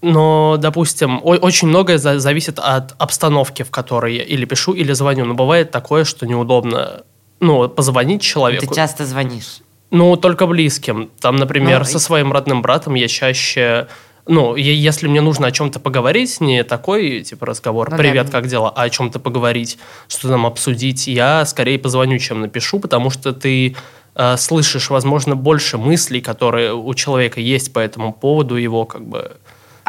[0.01, 5.25] Но, допустим, очень многое зависит от обстановки, в которой я или пишу, или звоню.
[5.25, 7.03] Но бывает такое, что неудобно
[7.39, 8.67] ну, позвонить человеку.
[8.67, 9.59] Ты часто звонишь?
[9.91, 11.11] Ну, только близким.
[11.19, 13.87] Там, например, ну, со своим родным братом я чаще...
[14.27, 18.31] Ну, если мне нужно о чем-то поговорить, не такой, типа, разговор, ну, привет, да.
[18.31, 23.09] как дела, а о чем-то поговорить, что там обсудить, я скорее позвоню, чем напишу, потому
[23.09, 23.75] что ты
[24.15, 29.37] э, слышишь, возможно, больше мыслей, которые у человека есть по этому поводу, его как бы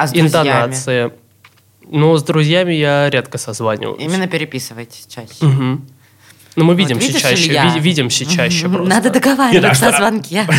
[0.02, 1.12] а с интонация.
[1.90, 4.02] Ну, с друзьями я редко созваниваюсь.
[4.02, 5.44] Именно переписывайтесь чаще.
[5.44, 5.80] Угу.
[6.54, 7.72] Ну, мы видимся вот, чаще, Илья?
[7.74, 8.88] ви- видимся чаще просто.
[8.88, 10.46] Надо договариваться Нет, а о звонке.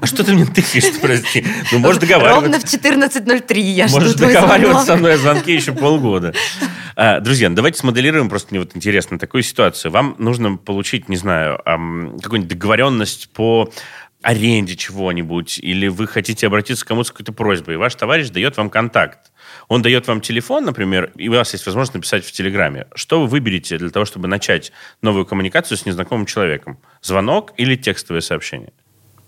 [0.00, 1.44] А что ты мне тыкаешь, прости?
[1.72, 2.40] Ну, можешь договариваться.
[2.40, 6.32] Ровно в 14.03 я Можешь договариваться со мной о звонке еще полгода.
[6.98, 9.92] А, друзья, ну, давайте смоделируем, просто мне вот интересно, такую ситуацию.
[9.92, 11.58] Вам нужно получить, не знаю,
[12.22, 13.70] какую-нибудь договоренность по
[14.26, 18.56] аренде чего-нибудь, или вы хотите обратиться к кому-то с какой-то просьбой, и ваш товарищ дает
[18.56, 19.30] вам контакт.
[19.68, 22.88] Он дает вам телефон, например, и у вас есть возможность написать в Телеграме.
[22.96, 26.78] Что вы выберете для того, чтобы начать новую коммуникацию с незнакомым человеком?
[27.02, 28.72] Звонок или текстовое сообщение?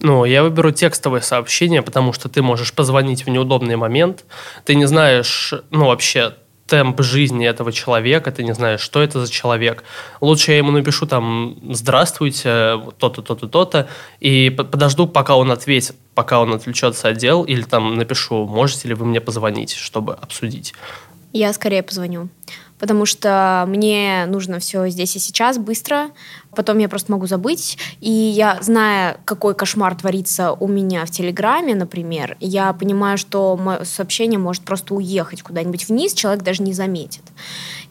[0.00, 4.24] Ну, я выберу текстовое сообщение, потому что ты можешь позвонить в неудобный момент.
[4.64, 6.34] Ты не знаешь, ну, вообще,
[6.68, 9.82] темп жизни этого человека, ты не знаешь, что это за человек.
[10.20, 13.88] Лучше я ему напишу там «Здравствуйте, то-то, то-то, то-то»,
[14.20, 18.94] и подожду, пока он ответит, пока он отвлечется от дел, или там напишу «Можете ли
[18.94, 20.74] вы мне позвонить, чтобы обсудить?»
[21.32, 22.28] Я скорее позвоню
[22.78, 26.10] потому что мне нужно все здесь и сейчас быстро,
[26.54, 27.78] потом я просто могу забыть.
[28.00, 33.84] И я, зная, какой кошмар творится у меня в Телеграме, например, я понимаю, что мое
[33.84, 37.22] сообщение может просто уехать куда-нибудь вниз, человек даже не заметит.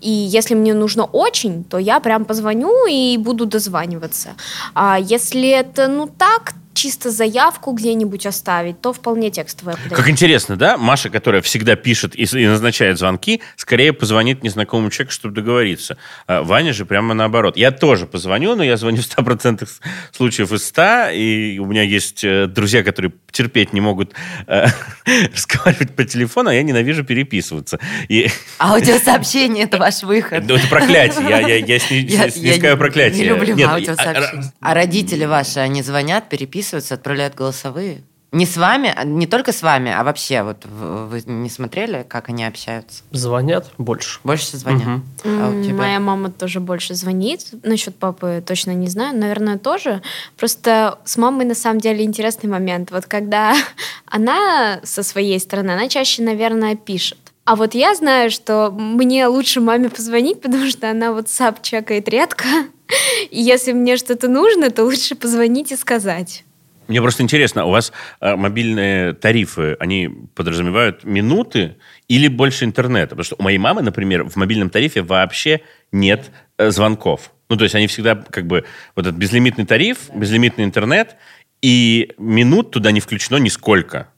[0.02, 4.30] И если мне нужно очень, то я прям позвоню и буду дозваниваться.
[4.74, 9.98] А если это ну так, чисто заявку где-нибудь оставить, то вполне текстовое подойдет.
[9.98, 10.78] Как интересно, да?
[10.78, 15.98] Маша, которая всегда пишет и, и назначает звонки, скорее позвонит незнакомому человеку, чтобы договориться.
[16.28, 17.58] А Ваня же прямо наоборот.
[17.58, 19.68] Я тоже позвоню, но я звоню в 100%
[20.12, 24.14] случаев из 100, и у меня есть э, друзья, которые терпеть не могут
[24.46, 24.68] э,
[25.34, 27.80] разговаривать по телефону, а я ненавижу переписываться.
[28.08, 28.30] И...
[28.60, 30.44] Аудиосообщение– это ваш выход.
[30.48, 31.28] Ну, это проклятие.
[31.28, 33.22] Я, я, я, сни, я снискаю проклятие.
[33.22, 34.54] Не люблю Нет, аудиосообщения.
[34.62, 36.67] А, а родители ваши, они звонят, переписываются?
[36.68, 38.04] Записываются, отправляют голосовые.
[38.34, 42.28] Не с вами, а не только с вами, а вообще вот вы не смотрели, как
[42.28, 43.04] они общаются?
[43.12, 44.20] Звонят больше.
[44.26, 44.86] Больше звонят.
[45.24, 45.30] Угу.
[45.30, 45.74] А у тебя?
[45.76, 47.48] Моя мама тоже больше звонит.
[47.64, 49.18] Насчет папы точно не знаю.
[49.18, 50.02] Наверное, тоже.
[50.36, 52.92] Просто с мамой на самом деле интересный момент.
[52.92, 53.56] Вот когда
[54.06, 57.20] она со своей стороны, она чаще, наверное, пишет.
[57.46, 62.10] А вот я знаю, что мне лучше маме позвонить, потому что она вот WhatsApp чекает
[62.10, 62.44] редко.
[63.32, 66.44] И если мне что-то нужно, то лучше позвонить и сказать.
[66.88, 71.76] Мне просто интересно, у вас э, мобильные тарифы, они подразумевают минуты
[72.08, 73.10] или больше интернета?
[73.10, 77.32] Потому что у моей мамы, например, в мобильном тарифе вообще нет э, звонков.
[77.50, 81.16] Ну, то есть они всегда как бы вот этот безлимитный тариф, безлимитный интернет,
[81.62, 84.10] и минут туда не включено нисколько.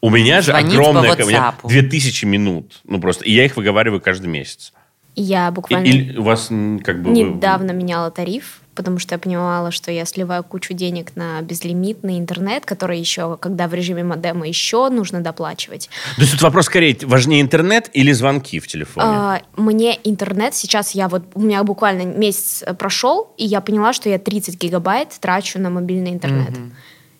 [0.00, 1.16] У меня же Звонить огромное...
[1.16, 2.80] По у меня 2000 минут.
[2.84, 3.24] Ну, просто.
[3.24, 4.72] И я их выговариваю каждый месяц.
[5.14, 5.86] Я буквально...
[5.86, 6.48] И, и у вас
[6.84, 7.10] как бы...
[7.10, 12.64] Недавно меняла тариф потому что я понимала, что я сливаю кучу денег на безлимитный интернет,
[12.64, 15.88] который еще, когда в режиме модема еще нужно доплачивать.
[16.16, 19.06] То есть тут вопрос скорее, важнее интернет или звонки в телефоне?
[19.08, 24.08] А, мне интернет сейчас, я вот, у меня буквально месяц прошел, и я поняла, что
[24.08, 26.50] я 30 гигабайт трачу на мобильный интернет.
[26.50, 26.70] Угу.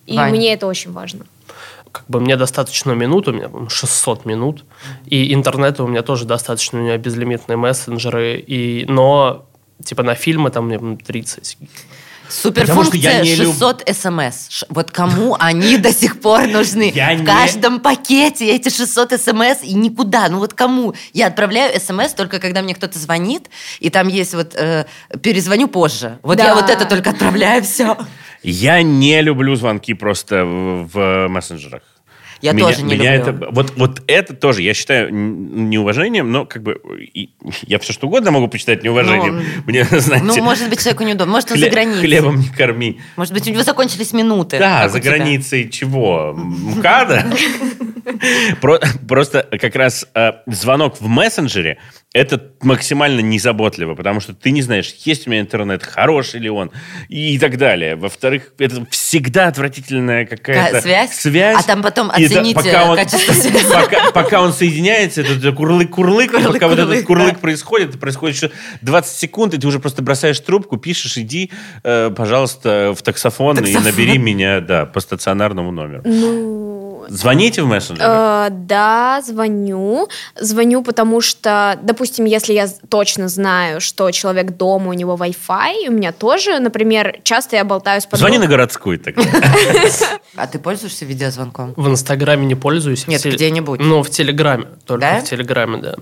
[0.07, 0.31] И Вань.
[0.31, 1.27] мне это очень важно
[1.93, 4.67] как бы мне достаточно минут, у меня 600 минут,
[5.07, 9.47] и интернета у меня тоже достаточно, у меня безлимитные мессенджеры, и, но
[9.85, 11.59] Типа на фильмы там мне 30.
[12.29, 13.97] Суперфункция 600 люб...
[13.97, 14.65] смс.
[14.69, 16.93] Вот кому они до сих пор нужны?
[16.95, 17.27] Я в не...
[17.27, 20.29] каждом пакете эти 600 смс и никуда.
[20.29, 20.95] Ну вот кому?
[21.13, 23.49] Я отправляю смс только когда мне кто-то звонит,
[23.81, 24.87] и там есть вот э,
[25.23, 26.19] перезвоню позже.
[26.23, 26.47] Вот да.
[26.47, 27.97] я вот это только отправляю, все.
[28.43, 31.83] Я не люблю звонки просто в, в мессенджерах.
[32.41, 33.33] Я меня, тоже не меня люблю.
[33.33, 36.81] Это, вот, вот это тоже, я считаю, неуважением, но как бы
[37.15, 37.31] и,
[37.63, 39.37] я все что угодно могу почитать неуважением.
[39.37, 41.33] Ну, Мне, знаете, ну, может быть, человеку неудобно.
[41.33, 42.01] Может, он хлеб, за границей.
[42.01, 43.01] Хлебом не корми.
[43.17, 44.59] Может быть, у него закончились минуты.
[44.59, 46.35] Да, за границей чего?
[46.37, 47.27] МКАДа?
[49.09, 51.79] Просто как раз э, звонок в мессенджере
[52.17, 56.71] это максимально незаботливо, потому что ты не знаешь, есть у меня интернет, хороший ли он,
[57.09, 57.95] и так далее.
[57.97, 61.13] Во-вторых, это всегда отвратительная какая-то связь.
[61.15, 61.59] связь.
[61.59, 63.71] А там потом оцените пока он, качество связи.
[63.71, 67.39] Пока, пока он соединяется, это курлык-курлык, курлык, пока курлык, вот этот курлык да.
[67.39, 68.51] происходит, это происходит еще
[68.81, 71.51] 20 секунд, и ты уже просто бросаешь трубку, пишешь, иди,
[71.85, 76.03] э, пожалуйста, в таксофон, таксофон и набери меня, да, по стационарному номеру.
[76.07, 76.66] Ну,
[77.09, 78.09] Звоните в мессенджеры?
[78.09, 80.09] Э, да, звоню.
[80.35, 85.93] Звоню, потому что, допустим, если я точно знаю, что человек дома, у него Wi-Fi, у
[85.93, 88.31] меня тоже, например, часто я болтаю с подругой.
[88.31, 89.23] Звони на городской тогда.
[90.37, 91.75] А ты пользуешься видеозвонком?
[91.77, 93.07] В Инстаграме не пользуюсь.
[93.07, 93.81] Нет, где-нибудь.
[93.81, 94.67] Ну, в Телеграме.
[94.85, 95.95] Только в Телеграме, да.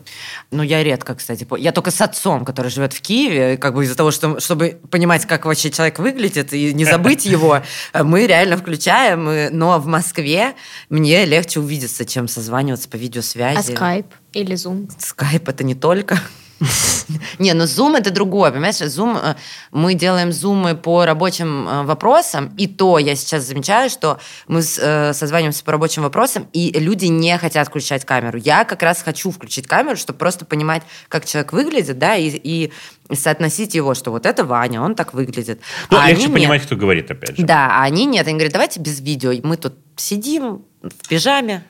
[0.51, 1.47] Ну, я редко, кстати.
[1.59, 5.27] Я только с отцом, который живет в Киеве, как бы из-за того, что, чтобы понимать,
[5.27, 7.63] как вообще человек выглядит, и не забыть его,
[7.93, 9.57] мы реально включаем.
[9.57, 10.55] Но в Москве
[10.95, 13.73] мне легче увидеться, чем созваниваться по видеосвязи.
[13.73, 14.89] А скайп или зум?
[14.99, 16.21] Скайп это не только.
[17.39, 18.77] Не, ну Zoom это другое, понимаешь?
[18.77, 19.35] Zoom, э,
[19.73, 25.13] мы делаем зумы по рабочим э, вопросам, и то я сейчас замечаю, что мы э,
[25.13, 28.39] созваниваемся по рабочим вопросам, и люди не хотят включать камеру.
[28.39, 32.73] Я как раз хочу включить камеру, чтобы просто понимать, как человек выглядит, да, и, и
[33.13, 35.61] соотносить его, что вот это Ваня, он так выглядит.
[35.91, 36.67] Ну, а легче понимать, нет.
[36.67, 37.45] кто говорит, опять же.
[37.45, 38.27] Да, а они нет.
[38.27, 39.33] Они говорят, давайте без видео.
[39.43, 41.65] Мы тут сидим в пижаме.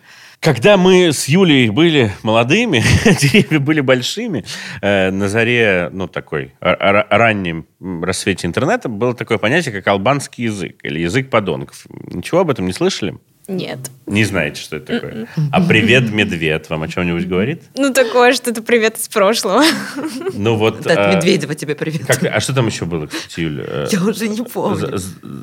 [0.45, 2.85] Когда мы с Юлей были молодыми,
[3.19, 4.45] деревья были большими,
[4.83, 11.01] э, на заре, ну, такой, раннем рассвете интернета было такое понятие, как албанский язык или
[11.01, 11.87] язык подонков.
[12.13, 13.17] Ничего об этом не слышали?
[13.49, 13.79] Нет.
[14.05, 15.29] Не знаете, что это такое?
[15.51, 17.63] А привет, медведь, вам о чем-нибудь говорит?
[17.75, 19.63] Ну, такое что-то привет из прошлого.
[20.35, 20.83] Ну вот...
[20.83, 22.05] Да, а, от Медведева тебе привет.
[22.05, 23.87] как- а что там еще было, кстати, Юля?
[23.91, 24.99] Я уже не помню.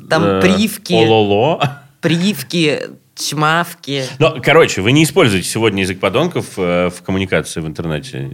[0.08, 0.94] Там э, привки.
[0.94, 1.80] Ололо.
[2.00, 2.80] Привки,
[3.14, 4.04] чмавки.
[4.18, 8.30] Ну, короче, вы не используете сегодня язык подонков э, в коммуникации в интернете.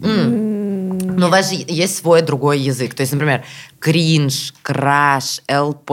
[0.00, 2.94] Но у вас же есть свой другой язык.
[2.94, 3.44] То есть, например,
[3.80, 5.90] кринж, краш, ЛП,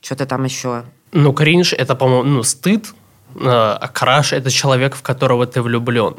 [0.00, 0.84] что-то там еще.
[1.12, 2.86] Ну, кринж– это, по-моему, ну, стыд,
[3.34, 6.16] э, а краш– это человек, в которого ты влюблен.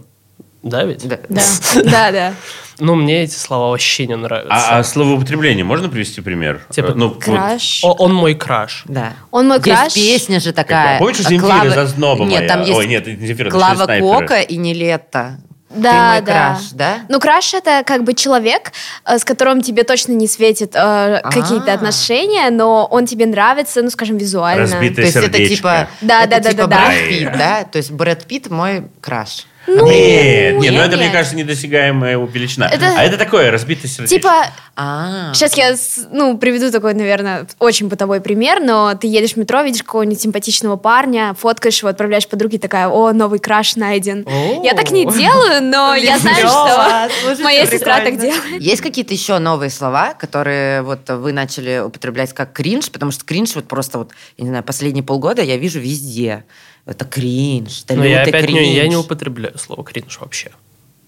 [0.64, 1.08] Да ведь?
[1.08, 2.34] Да, да, да.
[2.80, 4.54] Ну, мне эти слова вообще не нравятся.
[4.54, 6.62] А, а словоупотребление, можно привести пример?
[6.70, 7.82] Типа ну, вот- Краш.
[7.84, 8.84] О, он мой краш.
[8.88, 9.14] Да.
[9.32, 9.94] Он мой Есть краш.
[9.94, 11.00] песня же такая.
[11.00, 12.48] Помнишь, у а, Земфиры Клава- «Зазноба Нет, моя»?
[12.48, 14.00] там есть Ой, нет, это не Земфира, это Клава.
[14.00, 15.38] Кока и Нелетто.
[15.76, 16.34] Да, Ты мой да.
[16.56, 16.98] краш, да?
[17.10, 18.72] Ну, краш это как бы человек,
[19.06, 21.74] э, с которым тебе точно не светит э, какие-то А.
[21.76, 24.62] отношения, но он тебе нравится, ну, скажем, визуально.
[24.64, 25.56] Разбитый То есть это сердечко.
[25.56, 26.86] типа, Да, это да, да, типа да, да.
[26.86, 27.64] Брэд Питт, да?
[27.64, 29.46] То есть Брэд Питт мой краш.
[29.66, 31.14] Ну, Нет, нет, ну это, мне нет.
[31.14, 32.68] кажется, недосягаемая величина.
[32.68, 34.16] Это- А это такое, разбитое сердечко.
[34.16, 34.46] Типа,
[34.76, 35.76] А, сейчас я,
[36.12, 40.78] ну, приведу такой, наверное, очень бытовой пример, но ты едешь в метро, видишь какого-нибудь симпатичного
[40.78, 44.26] парня, фоткаешь его, отправляешь подруге, такая, о, новый краш найден.
[44.64, 48.60] Я так не делаю, но я знаю, что моя сестра так делает.
[48.60, 53.56] Есть какие-то еще новые слова, которые вот вы начали употреблять как кринж, потому что кринж
[53.56, 56.44] вот просто вот, я не знаю, последние полгода я вижу везде.
[56.86, 58.76] Это кринж, это Но я лютый опять не, кринж.
[58.76, 60.52] я не употребляю слово кринж вообще.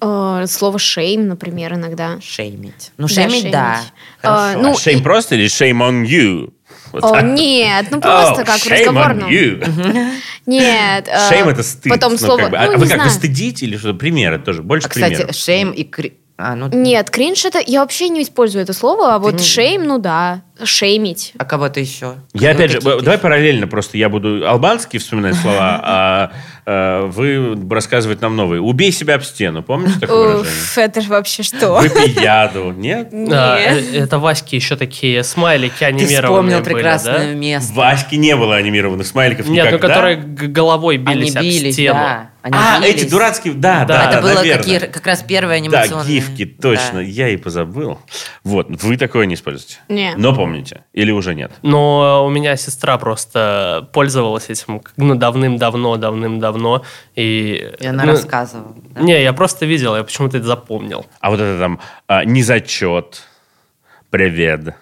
[0.02, 2.20] Э, Слово шейм, например, иногда.
[2.22, 2.92] Шеймить.
[2.98, 3.76] Ну, Да, шеймить, да.
[3.76, 3.94] шеймить.
[4.22, 4.44] Хорошо.
[4.44, 6.54] А, ну, А shame просто или shame on you?
[6.92, 7.24] Вот О, так.
[7.24, 9.30] нет, ну просто Oh, как в разговорном.
[10.46, 11.08] Нет.
[11.08, 11.92] э, Shame это стыд.
[11.92, 12.58] Потом ну, слово, как бы.
[12.58, 13.12] А ну, вы не как, знаю.
[13.12, 13.94] стыдите или что?
[13.94, 16.14] Примеры тоже, больше а, кстати, шейм и кринж...
[16.38, 17.62] А, ну, Нет, кринж это...
[17.66, 20.42] Я вообще не использую это слово, а вот не- шейм, ну да.
[20.64, 21.34] Шеймить.
[21.38, 22.16] а кого-то еще?
[22.34, 26.32] Я опять же, давай параллельно просто я буду албанский вспоминать слова, а
[26.66, 28.62] э, вы рассказывать нам новые.
[28.62, 30.86] Убей себя об стену, помните такое выражение?
[30.86, 31.76] Это же вообще что?
[31.76, 33.10] Выпей яду, нет?
[33.12, 33.84] Да, Нет.
[33.94, 37.34] э, это Ваське еще такие смайлики Ты анимированные вспомнил были, прекрасное да?
[37.34, 37.72] место.
[37.74, 41.96] В Ваське не было анимированных смайликов Нет, ну которые головой бились об стену.
[42.00, 42.30] да.
[42.42, 43.02] Они А, бились.
[43.02, 44.06] эти дурацкие, да, Да.
[44.06, 44.58] да, Это было наверное.
[44.64, 46.08] какие- как раз первые Да, анимационные.
[46.20, 46.94] гифки, точно.
[46.96, 47.02] Да.
[47.02, 48.00] Я и позабыл.
[48.44, 49.78] Вот, вы такое не используете?
[49.90, 50.14] Не.
[50.16, 50.84] Но помните?
[50.94, 51.52] Или уже нет?
[51.62, 56.84] Но у меня сестра просто пользовалась этим ну, давным-давно, давным-давно.
[57.16, 58.74] И, И она ну, рассказывала.
[58.92, 59.02] да?
[59.02, 61.06] Не, я просто видел, я почему-то это запомнил.
[61.20, 63.24] А вот это там а, незачет,
[64.10, 64.76] привет.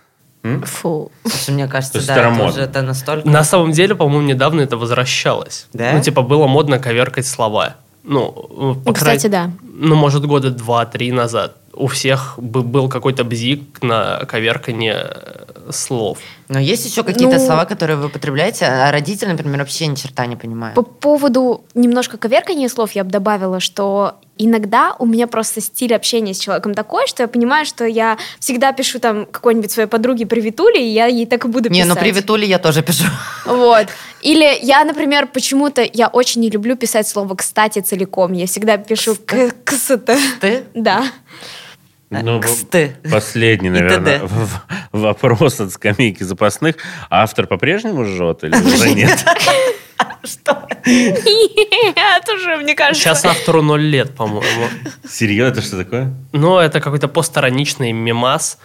[0.63, 1.09] Фу.
[1.25, 3.27] Слушай, мне кажется, То да, это уже это настолько...
[3.29, 5.67] На самом деле, по-моему, недавно это возвращалось.
[5.71, 5.93] Да?
[5.93, 7.75] Ну, типа, было модно коверкать слова.
[8.03, 9.51] Ну, по Ну, кстати, крайней- да.
[9.61, 11.55] Ну, может, года два-три назад.
[11.75, 16.19] У всех бы был какой-то бзик на коверкание э, слов.
[16.47, 20.27] Но есть еще какие-то Ну- слова, которые вы употребляете, а родители, например, вообще ни черта
[20.27, 20.75] не понимают.
[20.75, 26.33] По поводу немножко коверкания слов я бы добавила, что иногда у меня просто стиль общения
[26.35, 30.77] с человеком такой, что я понимаю, что я всегда пишу там какой-нибудь своей подруге приветули,
[30.79, 31.95] и я ей так и буду Не, писать.
[31.95, 33.05] ну приветули я тоже пишу.
[33.45, 33.87] Вот.
[34.21, 38.33] Или я, например, почему-то я очень не люблю писать слово «кстати» целиком.
[38.33, 40.17] Я всегда пишу «к- «ксты».
[40.39, 40.63] Ты?
[40.75, 41.03] Да.
[42.21, 42.95] Ну, Ксты.
[43.11, 44.21] последний, наверное,
[44.91, 46.75] вопрос от скамейки запасных.
[47.09, 49.25] А автор по-прежнему жжет или уже нет?
[50.23, 50.67] Что?
[50.85, 53.01] Нет, уже, мне кажется.
[53.01, 54.67] Сейчас автору ноль лет, по-моему.
[55.07, 56.13] Серьезно, это что такое?
[56.31, 58.57] Но это какой-то постироничный мемас,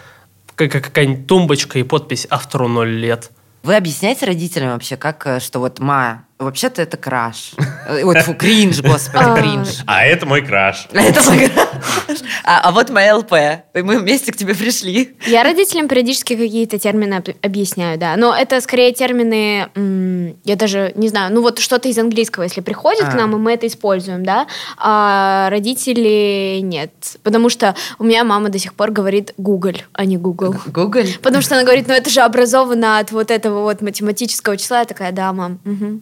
[0.55, 3.31] как какая-нибудь тумбочка и подпись автору ноль лет.
[3.63, 7.51] Вы объясняете родителям вообще, как, э, что вот ма, вообще-то это краш.
[7.87, 9.35] Э, Вот фу, кринж, господи, А.
[9.35, 9.83] кринж.
[9.85, 10.87] А это мой краш.
[10.93, 12.19] Это мой краш.
[12.45, 13.33] А, а вот моя ЛП.
[13.75, 15.15] И мы вместе к тебе пришли.
[15.27, 18.15] Я родителям периодически какие-то термины об- объясняю, да.
[18.15, 23.03] Но это скорее термины, я даже не знаю, ну вот что-то из английского, если приходит
[23.03, 23.11] А.
[23.11, 24.47] к нам, и мы это используем, да.
[24.77, 26.91] А родители нет.
[27.23, 30.55] Потому что у меня мама до сих пор говорит Google, а не Google.
[30.67, 31.03] Google.
[31.21, 34.79] Потому что она говорит, ну это же образовано от вот этого вот математического числа.
[34.79, 36.01] Я такая, да, мам, мгм.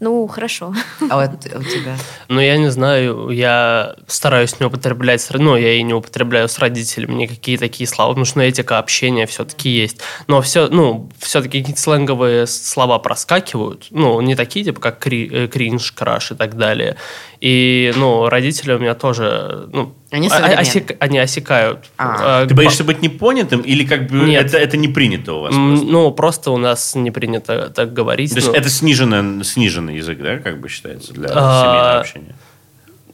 [0.00, 0.74] ну хорошо.
[1.10, 1.96] А вот у тебя?
[2.28, 7.14] Но я не знаю, я стараюсь не употреблять, ну, я и не употребляю с родителями
[7.14, 10.00] никакие такие слова, потому что ну, этика общения все-таки есть.
[10.26, 15.46] Но все, ну, все-таки какие-то сленговые слова проскакивают, ну, не такие, типа, как кри- э,
[15.48, 16.96] кринж, краш и так далее.
[17.40, 20.62] И, ну, родители у меня тоже, ну, Они а- современные.
[20.62, 21.90] осек- они осекают.
[21.98, 22.44] А.
[22.44, 24.46] Э, Ты боишься быть непонятым или как бы Нет.
[24.46, 25.54] это, это не принято у вас?
[25.54, 25.84] Просто?
[25.86, 28.30] Ну, просто у нас не принято так говорить.
[28.30, 28.54] То есть ну.
[28.54, 29.44] это сниженный,
[29.84, 32.34] сниженный язык, да, как бы считается для А, семейного общения?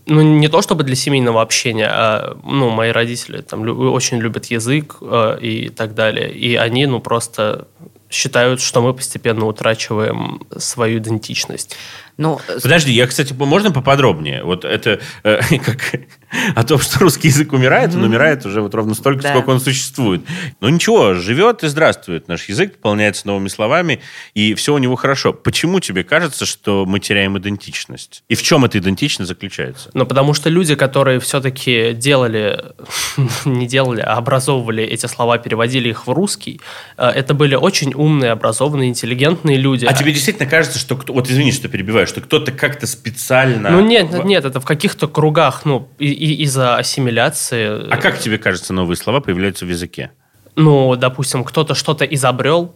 [0.06, 4.46] Ну, не то чтобы для семейного общения, а, ну, мои родители там лю- очень любят
[4.46, 6.32] язык э, и так далее.
[6.32, 7.68] И они, ну, просто
[8.08, 11.76] считают, что мы постепенно утрачиваем свою идентичность.
[12.16, 14.42] Ну, Подожди, я, кстати, можно поподробнее?
[14.42, 16.00] Вот это э, как
[16.54, 19.30] о том, что русский язык умирает, он умирает уже вот ровно столько, Да.
[19.30, 20.22] сколько он существует.
[20.60, 24.00] Но ничего, живет и здравствует наш язык, пополняется новыми словами,
[24.34, 25.32] и все у него хорошо.
[25.32, 28.22] Почему тебе кажется, что мы теряем идентичность?
[28.28, 29.90] И в чем эта идентичность заключается?
[29.94, 32.64] Но потому что люди, которые все-таки делали,
[33.44, 36.60] не делали, а образовывали эти слова, переводили их в русский,
[36.96, 39.84] э, это были очень умные, образованные, интеллигентные люди.
[39.84, 41.12] А тебе действительно кажется, что кто...
[41.12, 43.70] Вот извини, что перебиваю, что кто-то как-то специально...
[43.70, 47.90] Ну нет, в- нет, это в каких-то кругах, ну, и- и- из-за ассимиляции.
[47.90, 50.10] А как тебе кажется, новые слова появляются в языке?
[50.56, 52.74] Ну, допустим, кто-то что-то изобрел,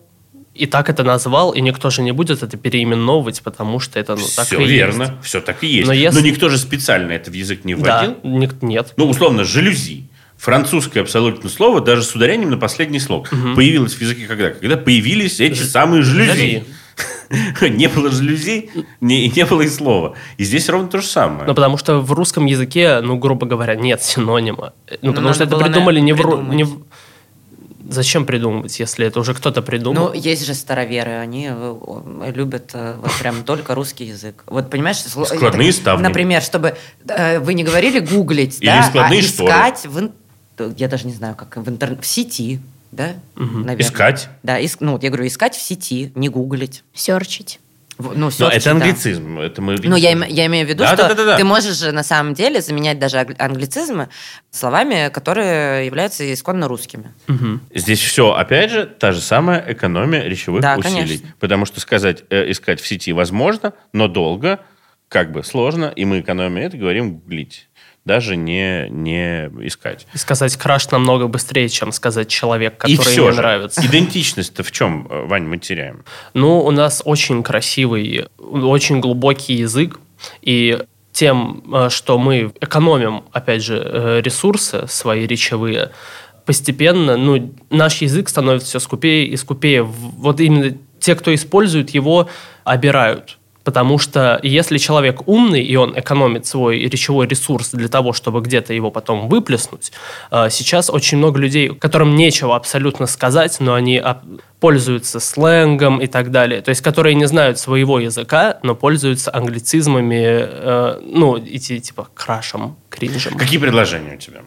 [0.55, 4.23] и так это назвал, и никто же не будет это переименовывать, потому что это, ну,
[4.37, 5.13] так все и верно, есть.
[5.23, 5.87] все так и есть.
[5.89, 8.17] Но Но, если- никто же специально это в язык не Да, вводил.
[8.23, 8.93] ник- нет.
[8.97, 10.09] Ну, условно, жалюзи.
[10.37, 13.31] Французское абсолютно слово, даже с ударением на последний слог.
[13.57, 14.51] Появилось в языке когда?
[14.51, 16.65] Когда появились эти самые жалюзи.
[17.61, 18.71] Не было жалюзи,
[19.01, 20.15] не, и не было и слова.
[20.37, 21.47] И здесь ровно то же самое.
[21.47, 24.73] Ну, потому что в русском языке, ну, грубо говоря, нет синонима.
[25.03, 26.55] Ну, потому надо что это придумали не в...
[26.55, 26.83] не в-
[27.87, 30.09] Зачем придумывать, если это уже кто-то придумал?
[30.09, 34.43] Ну, есть же староверы, они э, любят э, вот прям только русский язык.
[34.47, 36.03] Вот понимаешь, Складные это, ставни.
[36.03, 36.77] Например, чтобы
[37.07, 39.51] э, вы не говорили гуглить, Или да, складные а шторы.
[39.51, 40.11] искать в,
[40.79, 42.59] я даже не знаю, как в интернет, в сети,
[42.95, 43.77] да, наверное.
[43.81, 44.29] Искать.
[44.43, 46.83] Да, иск- ну, вот я говорю, искать в сети, не гуглить.
[46.95, 47.61] Серчить.
[47.99, 48.71] В- Ну, Но это да.
[48.73, 49.39] англицизм.
[49.39, 49.77] Это мы...
[49.81, 51.37] Ну, я, я имею в виду, Да, что да, да, да, да.
[51.37, 54.09] ты можешь же на самом деле заменять даже англицизмы
[54.51, 57.13] словами, которые являются исконно русскими.
[57.29, 57.61] Мгм.
[57.73, 60.95] Здесь все, опять же, та же самая экономия речевых Да, усилий.
[60.95, 61.35] конечно.
[61.39, 64.59] Потому что сказать, э, искать в сети возможно, но долго,
[65.09, 67.69] как бы сложно, и мы экономим это, говорим гуглить.
[68.05, 70.07] Даже не, не искать.
[70.13, 73.87] И сказать краш намного быстрее, чем сказать человек, и который все мне же, нравится.
[73.87, 76.05] идентичность-то в чем, э, Вань, мы теряем?
[76.35, 80.01] Ну, у нас очень красивый, очень глубокий язык,
[80.43, 80.81] и
[81.13, 85.93] тем, э, что мы экономим, опять же, э, ресурсы свои речевые,
[86.45, 89.83] постепенно, ну, наш язык становится все скупее и скупее.
[89.83, 92.29] Вот именно те, кто использует его,
[92.65, 93.39] обирают.
[93.65, 98.75] Потому что если человек умный, и он экономит свой речевой ресурс для того, чтобы где-то
[98.75, 99.91] его потом выплеснуть,
[100.31, 104.23] э, сейчас очень много людей, которым нечего абсолютно сказать, но они об-
[104.61, 106.61] пользуются сленгом и так далее.
[106.61, 112.77] То есть, которые не знают своего языка, но пользуются англицизмами, э, ну, идти типа крашем,
[112.91, 113.35] кринжем.
[113.39, 114.41] Какие предложения у тебя?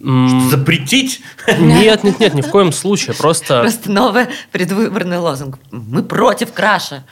[0.00, 1.20] М, Запретить?
[1.58, 3.14] Нет, нет, нет, ни в коем случае.
[3.14, 5.58] Просто Просто новый предвыборный лозунг.
[5.70, 7.04] Мы против краша,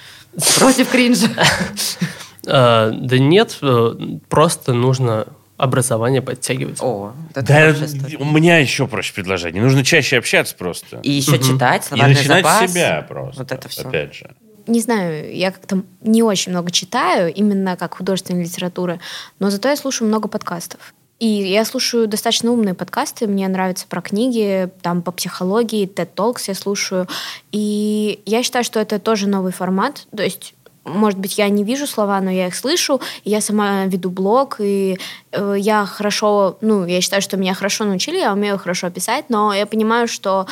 [0.58, 1.28] против кринжа.
[2.46, 3.94] э, да нет, э,
[4.28, 5.26] просто нужно
[5.56, 6.78] образование подтягивать.
[6.80, 7.74] О, это Да,
[8.18, 9.62] у меня еще проще предложение.
[9.62, 11.00] Нужно чаще общаться просто.
[11.02, 12.70] И еще читать, И начинать запас.
[12.70, 13.42] себя просто.
[13.42, 13.82] Вот это все.
[13.82, 14.30] Опять же.
[14.66, 19.00] Не знаю, я как-то не очень много читаю, именно как художественной литературы,
[19.38, 20.94] но зато я слушаю много подкастов.
[21.20, 26.44] И я слушаю достаточно умные подкасты, мне нравятся про книги, там по психологии, TED Talks
[26.48, 27.06] я слушаю.
[27.52, 30.06] И я считаю, что это тоже новый формат.
[30.16, 30.54] То есть
[30.84, 33.02] может быть, я не вижу слова, но я их слышу.
[33.22, 34.98] Я сама веду блог, и
[35.30, 39.52] э, я хорошо, ну, я считаю, что меня хорошо научили, я умею хорошо писать, но
[39.52, 40.46] я понимаю, что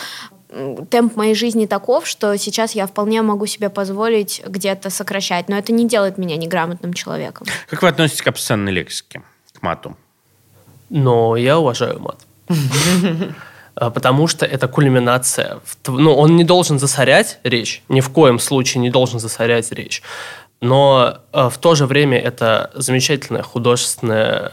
[0.90, 5.72] темп моей жизни таков, что сейчас я вполне могу себе позволить где-то сокращать, но это
[5.72, 7.46] не делает меня неграмотным человеком.
[7.68, 9.22] Как вы относитесь к обсценной лексике?
[9.52, 9.96] К мату?
[10.90, 12.18] Но я уважаю мат.
[13.80, 15.60] А, Потому что это кульминация.
[15.86, 20.02] Ну, он не должен засорять речь, ни в коем случае не должен засорять речь.
[20.60, 24.50] Но э, в то же время это замечательное художественное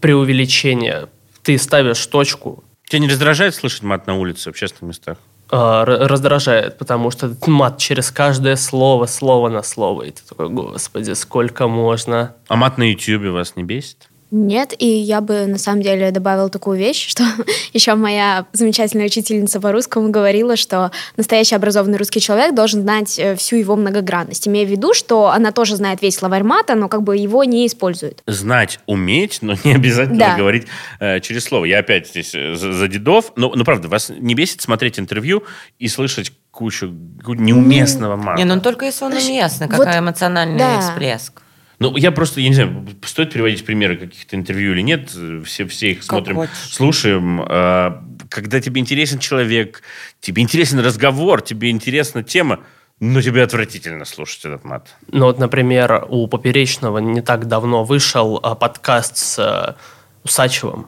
[0.00, 1.08] преувеличение.
[1.42, 5.16] Ты ставишь точку, Тебя не раздражает слышать мат на улице, в общественных местах?
[5.52, 10.02] р- раздражает, потому что мат через каждое слово, слово на слово.
[10.02, 12.34] И ты такой, господи, сколько можно?
[12.48, 14.08] А мат на Ютьюбе вас не бесит?
[14.30, 17.24] Нет, и я бы на самом деле добавила такую вещь, что
[17.72, 23.34] еще моя замечательная учительница по русскому говорила, что настоящий образованный русский человек должен знать э,
[23.34, 27.02] всю его многогранность, имея в виду, что она тоже знает весь словарь мата, но как
[27.02, 28.22] бы его не использует.
[28.26, 30.36] Знать, уметь, но не обязательно Да.
[30.36, 30.66] говорить
[31.00, 31.64] э, через слово.
[31.64, 33.32] Я опять здесь э, за, за дедов.
[33.36, 35.42] Но, но правда, вас не бесит смотреть интервью
[35.78, 38.38] и слышать кучу ку- неуместного мата?
[38.38, 40.80] Не, ну только если он уместный, вот, какая эмоциональный да.
[40.80, 41.42] всплеск.
[41.80, 45.10] Ну, я просто, я не знаю, стоит приводить примеры каких-то интервью или нет,
[45.46, 47.42] все, все их смотрим, слушаем.
[47.48, 49.82] А, Когда тебе интересен человек,
[50.20, 52.60] тебе интересен разговор, тебе интересна тема,
[53.00, 54.94] но тебе отвратительно слушать этот мат.
[55.10, 59.74] Ну вот, например, у Поперечного не так давно вышел а, подкаст с э,
[60.22, 60.86] Усачевым.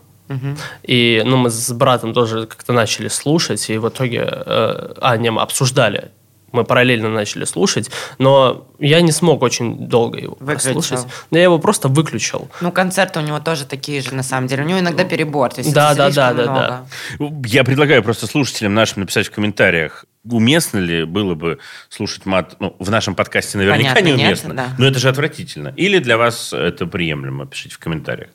[0.82, 5.30] И ну, мы с братом тоже как-то начали слушать, и в итоге, э, а, не,
[5.30, 6.10] мы обсуждали
[6.52, 10.82] мы параллельно начали слушать, но я не смог очень долго его Выключил.
[10.82, 11.06] слушать.
[11.30, 12.48] Но я его просто выключил.
[12.60, 14.64] Ну, концерты у него тоже такие же, на самом деле.
[14.64, 15.52] У него иногда перебор.
[15.52, 16.86] То есть Да, это да, да, да, много.
[17.18, 17.48] да.
[17.48, 22.76] Я предлагаю просто слушателям нашим написать в комментариях, уместно ли было бы слушать мат, ну,
[22.78, 24.68] в нашем подкасте наверняка Понятно, нет, неуместно, да.
[24.78, 25.72] но это же отвратительно.
[25.76, 28.30] Или для вас это приемлемо, пишите в комментариях.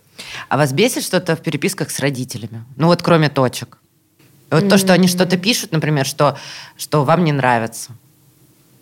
[0.49, 2.65] А вас бесит что-то в переписках с родителями?
[2.75, 3.77] Ну, вот кроме точек.
[4.49, 6.37] Вот то, что они что-то пишут, например, что,
[6.77, 7.91] что вам не нравится.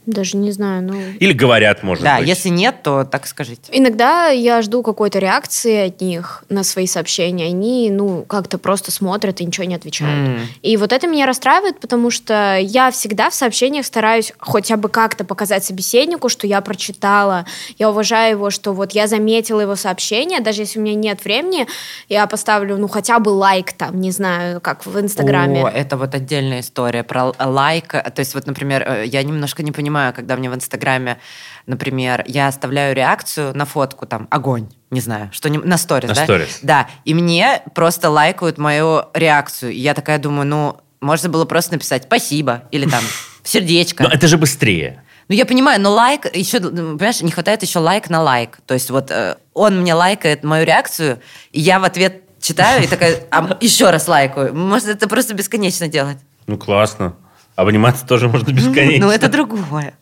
[0.05, 0.95] Даже не знаю, ну...
[1.19, 2.27] Или говорят, может да, быть.
[2.27, 3.71] если нет, то так скажите.
[3.71, 7.45] Иногда я жду какой-то реакции от них на свои сообщения.
[7.45, 10.39] Они, ну, как-то просто смотрят и ничего не отвечают.
[10.39, 10.47] М.
[10.61, 15.25] И вот это меня расстраивает, потому что я всегда в сообщениях стараюсь хотя бы как-то
[15.25, 17.45] показать собеседнику, что я прочитала,
[17.79, 21.67] я уважаю его, что вот я заметила его сообщение, даже если у меня нет времени,
[22.09, 25.65] я поставлю, ну, хотя бы лайк там, не знаю, как в Инстаграме.
[25.65, 27.87] О, это вот отдельная история про лайк.
[27.87, 31.17] То есть вот, например, э, я немножко не понимаю, когда мне в Инстаграме,
[31.65, 36.15] например, я оставляю реакцию на фотку, там, огонь, не знаю, что не, на сторис, На
[36.15, 36.23] да?
[36.23, 36.59] сторис.
[36.61, 39.71] Да, и мне просто лайкают мою реакцию.
[39.71, 43.03] И я такая думаю, ну, можно было просто написать «спасибо» или там
[43.43, 44.03] «сердечко».
[44.03, 45.03] Но это же быстрее.
[45.27, 48.59] Ну, я понимаю, но лайк, еще, понимаешь, не хватает еще лайк на лайк.
[48.67, 51.19] То есть вот э, он мне лайкает мою реакцию,
[51.51, 54.55] и я в ответ читаю и такая, а, еще раз лайкаю.
[54.55, 56.17] Может, это просто бесконечно делать.
[56.45, 57.15] Ну, классно.
[57.55, 59.07] Обниматься тоже можно бесконечно.
[59.07, 59.93] Ну, это другое.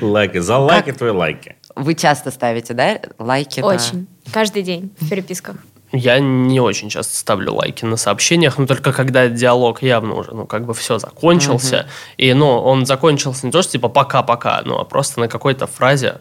[0.00, 0.38] Лайки.
[0.38, 1.56] За лайки твои лайки.
[1.74, 3.60] Вы часто ставите, да, лайки?
[3.60, 4.06] Очень.
[4.32, 5.56] Каждый день в переписках.
[5.92, 10.44] Я не очень часто ставлю лайки на сообщениях, но только когда диалог явно уже, ну,
[10.44, 11.86] как бы все закончился.
[12.16, 16.20] И, ну, он закончился не то, что типа пока-пока, ну, а просто на какой-то фразе.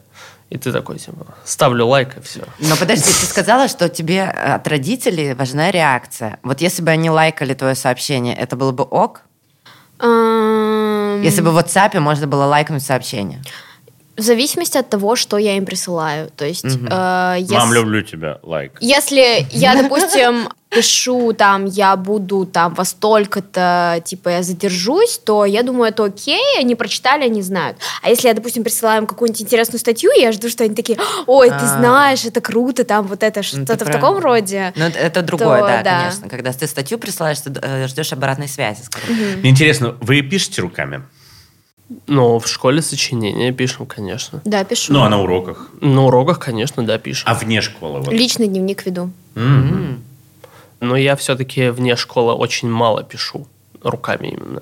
[0.49, 2.41] И ты такой, типа, ставлю лайк, и все.
[2.59, 6.37] Но подожди, ты сказала, что тебе от родителей важна реакция.
[6.43, 9.21] Вот если бы они лайкали твое сообщение, это было бы ок?
[11.23, 13.41] Если бы в WhatsApp можно было лайкнуть сообщение.
[14.15, 16.29] В зависимости от того, что я им присылаю.
[16.35, 17.55] То есть, э, если...
[17.55, 18.37] Мам, люблю тебя.
[18.43, 18.73] Лайк.
[18.79, 25.63] Если я, допустим, пишу там, я буду там во столько-то, типа, я задержусь, то я
[25.63, 27.77] думаю, это окей, они прочитали, они знают.
[28.01, 30.97] А если я, допустим, присылаю им какую-нибудь интересную статью, я жду, что они такие,
[31.27, 31.77] ой, ты А.
[31.77, 34.73] знаешь, это круто, там вот это, Ну, что-то в таком роде.
[34.75, 36.29] Ну, это, другое, да, конечно.
[36.29, 38.81] Когда ты статью присылаешь, ты э, ждешь обратной связи.
[39.39, 41.03] Мне интересно, вы пишете руками?
[42.07, 44.41] Ну, в школе сочинения пишем, конечно.
[44.45, 44.93] Да, пишу.
[44.93, 45.69] Ну, а на уроках?
[45.81, 47.29] На уроках, конечно, да, пишем.
[47.29, 47.99] А вне школы?
[47.99, 48.11] Вот.
[48.13, 49.11] Личный дневник веду.
[49.35, 50.01] Мгм.
[50.83, 53.47] Но я все-таки вне школы очень мало пишу
[53.81, 54.61] руками именно.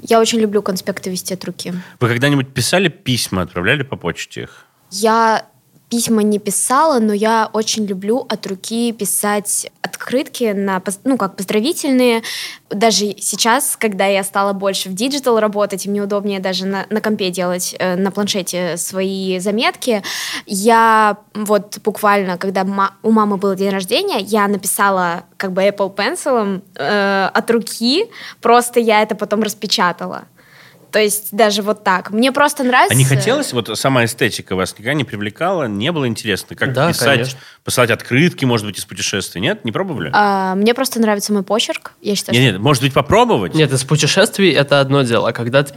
[0.00, 1.74] Я очень люблю конспекты вести от руки.
[1.98, 4.66] Вы когда-нибудь писали письма, отправляли по почте их?
[4.90, 5.46] Я
[5.92, 12.22] письма не писала, но я очень люблю от руки писать открытки на, ну, как поздравительные.
[12.70, 17.28] Даже сейчас, когда я стала больше в digital работать, мне удобнее даже на, на компе
[17.28, 20.02] делать, э, на планшете свои заметки,
[20.46, 25.94] я вот буквально, когда ма- у мамы был день рождения, я написала как бы Apple
[25.94, 28.06] Pencil э, от руки,
[28.40, 30.24] просто я это потом распечатала.
[30.92, 32.10] То есть даже вот так.
[32.10, 32.94] Мне просто нравится...
[32.94, 35.64] А не хотелось, вот сама эстетика вас никогда не привлекала?
[35.66, 37.38] Не было интересно, как Да, писать, конечно.
[37.64, 39.40] посылать открытки, может быть, из путешествий?
[39.40, 39.64] Нет?
[39.64, 40.10] Не пробовали?
[40.12, 41.92] А, мне просто нравится мой почерк.
[42.02, 43.54] Я считаю, Нет, нет, может быть, попробовать?
[43.54, 45.30] Нет, из путешествий это одно дело.
[45.30, 45.72] А когда ты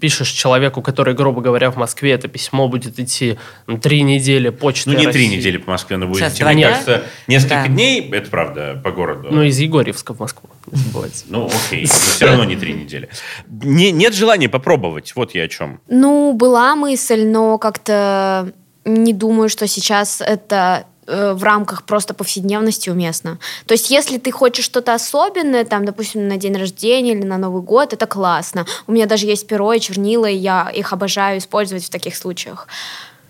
[0.00, 3.38] пишешь человеку, который, грубо говоря, в Москве, это письмо будет идти
[3.82, 5.36] три недели почты Ну, не три России.
[5.36, 6.44] недели по Москве оно будет Сейчас идти.
[6.44, 7.66] Мне кажется, несколько Да.
[7.66, 9.28] дней, это правда, по городу.
[9.32, 10.48] Ну, из Егорьевска в Москву.
[10.70, 11.24] не забывайте.
[11.28, 13.08] Ну, окей, но все равно не три недели.
[13.48, 15.80] Не- нет желания попробовать, вот я о чем.
[15.88, 18.52] Ну, была мысль, но как-то
[18.84, 23.38] не думаю, что сейчас это э, в рамках просто повседневности уместно.
[23.66, 27.62] То есть, если ты хочешь что-то особенное, там, допустим, на день рождения или на Новый
[27.62, 28.66] год, это классно.
[28.86, 32.68] У меня даже есть перо и чернила, и я их обожаю использовать в таких случаях.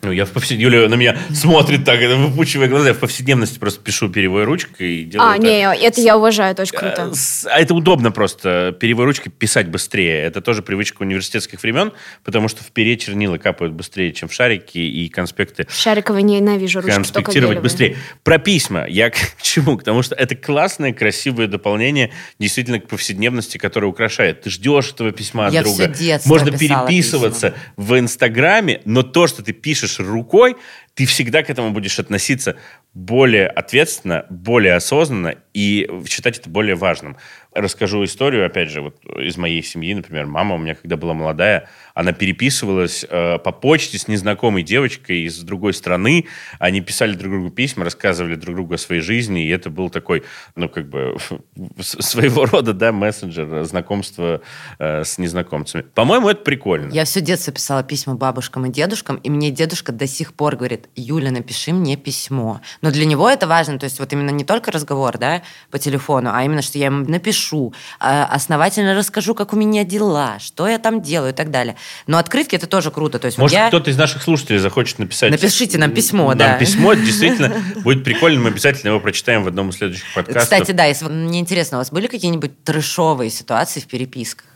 [0.02, 0.58] Ну, я в повсед...
[0.58, 2.88] Юля на меня смотрит так, это выпучивая глаза.
[2.88, 5.42] Я в повседневности просто пишу перьевой ручкой и делаю а, это.
[5.44, 7.10] не, это я уважаю, это очень круто.
[7.12, 8.74] Э, с- А это удобно просто.
[8.80, 10.22] Перьевой ручкой писать быстрее.
[10.22, 11.92] Это тоже привычка университетских времен,
[12.24, 16.94] потому что в пере чернила капают быстрее, чем в шарики, и конспекты Шариковой ненавижу ручки,
[16.94, 17.96] конспектировать быстрее.
[18.22, 18.86] Про письма.
[18.88, 19.76] Я к чему?
[19.76, 24.42] К тому, что это классное, красивое дополнение действительно к повседневности, которое украшает.
[24.42, 25.92] Ты ждешь этого письма от Я друга.
[25.92, 30.56] всё детство Можно переписываться в Инстаграме, но то, что ты пишешь рукой,
[30.94, 32.56] ты всегда к этому будешь относиться
[32.94, 37.16] более ответственно, более осознанно и считать это более важным.
[37.52, 41.68] Расскажу историю, опять же, вот из моей семьи, например, мама у меня, когда была молодая,
[41.94, 46.26] она переписывалась э, по почте с незнакомой девочкой из другой страны,
[46.58, 50.22] они писали друг другу письма, рассказывали друг другу о своей жизни, и это был такой,
[50.56, 51.16] ну, как бы,
[51.80, 54.40] своего рода, да, мессенджер, знакомства
[54.78, 55.82] э, с незнакомцами.
[55.94, 56.92] По-моему, это прикольно.
[56.92, 60.88] Я все детство писала письма бабушкам и дедушкам, и мне дедушка до сих пор говорит,
[60.96, 62.60] Юля, напиши мне письмо.
[62.82, 66.30] Но для него это важно, то есть вот именно не только разговор, да, по телефону,
[66.32, 70.78] а именно, что я ему напишу, а, основательно расскажу, как у меня дела, что я
[70.78, 71.76] там делаю и так далее.
[72.06, 73.18] Но открытки это тоже круто.
[73.18, 73.68] То есть Может, я...
[73.68, 75.30] кто-то из наших слушателей захочет написать...
[75.30, 76.58] Напишите нам письмо, нам да.
[76.58, 80.42] письмо, действительно, будет прикольно, мы обязательно его прочитаем в одном из следующих подкастов.
[80.42, 84.46] Кстати, да, если мне интересно, у вас были какие-нибудь трэшовые ситуации в переписках?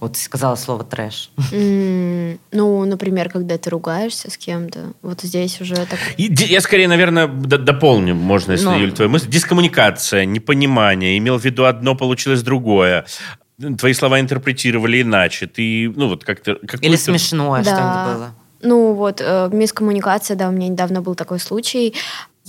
[0.00, 1.30] Вот сказала слово трэш.
[1.50, 5.98] Ну, например, когда ты ругаешься с кем-то, вот здесь уже так...
[6.16, 8.78] И Я скорее, наверное, дополню, можно, если, Ну.
[8.78, 9.28] Юль, твою мысль.
[9.28, 13.06] Дискоммуникация, непонимание, имел в виду одно, получилось другое.
[13.78, 15.46] Твои слова интерпретировали иначе.
[15.46, 16.52] Ты, ну, вот как-то...
[16.52, 17.70] Или какую-то- смешное Да.
[17.74, 18.34] что-нибудь было?
[18.60, 21.94] Ну вот, э, мискоммуникация, да, у меня недавно был такой случай.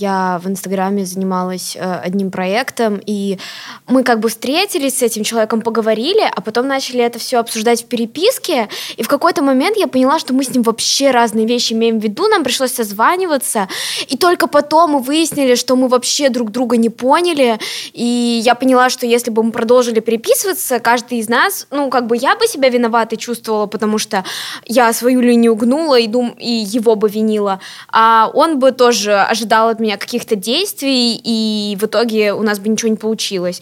[0.00, 3.38] Я в Инстаграме занималась э, одним проектом, и
[3.86, 7.84] мы как бы встретились с этим человеком, поговорили, а потом начали это все обсуждать в
[7.84, 12.00] переписке, и в какой-то момент я поняла, что мы с ним вообще разные вещи имеем
[12.00, 13.68] в виду, нам пришлось созваниваться,
[14.08, 17.58] и только потом мы выяснили, что мы вообще друг друга не поняли,
[17.92, 22.16] и я поняла, что если бы мы продолжили переписываться, каждый из нас, ну, как бы
[22.16, 24.24] я бы себя виноватой чувствовала, потому что
[24.64, 27.60] я свою линию гнула и, дум, и его бы винила,
[27.92, 32.68] а он бы тоже ожидал от меня каких-то действий, и в итоге у нас бы
[32.68, 33.60] ничего не получилось.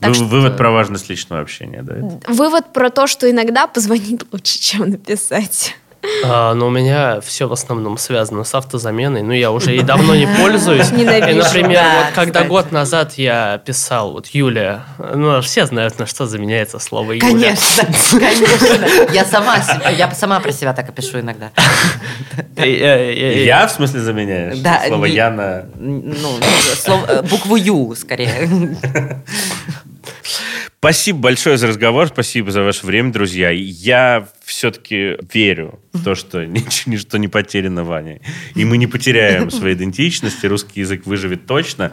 [0.00, 1.94] Так Вы- что- Вывод про важность личного общения, да?
[2.28, 5.74] Вывод про то, что иногда позвонить лучше, чем написать.
[6.24, 9.22] А, но у меня все в основном связано с автозаменой.
[9.22, 10.90] Ну, я уже и давно не пользуюсь.
[10.92, 11.38] И, Ненавижу.
[11.42, 12.46] например, Да, вот когда кстати.
[12.48, 17.26] год назад я писал, вот Юля, ну, все знают, на что заменяется слово Юля.
[17.28, 17.84] Конечно,
[18.18, 19.12] конечно.
[19.12, 19.56] Я сама,
[19.90, 21.50] я сама про себя так и пишу иногда.
[22.56, 24.58] И- и- и- и- Я, в смысле, заменяешь?
[24.58, 25.66] Да, Слово не- «я» на...
[25.78, 26.38] Ну,
[26.82, 28.48] слово- э, букву Ю, скорее.
[30.78, 33.50] Спасибо большое за разговор, спасибо за ваше время, друзья.
[33.50, 38.20] Я все-таки верю в то, что нич- ничто не потеряно, Ваня.
[38.54, 41.92] И мы не потеряем своей идентичности, русский язык выживет точно.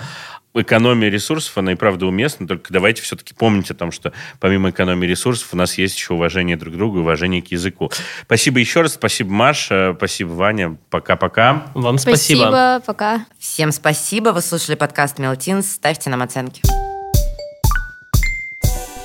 [0.53, 5.07] Экономия ресурсов, она и правда уместна, только давайте все-таки помнить о том, что помимо экономии
[5.07, 7.91] ресурсов у нас есть еще уважение друг к другу и уважение к языку.
[8.21, 10.77] Спасибо еще раз, спасибо, Маша, спасибо, Ваня.
[10.91, 11.71] Пока-пока.
[11.73, 12.83] Вам спасибо.
[12.85, 13.25] пока.
[13.39, 14.29] Всем спасибо.
[14.29, 15.63] Вы слушали подкаст Мелтин.
[15.63, 16.61] Ставьте нам оценки.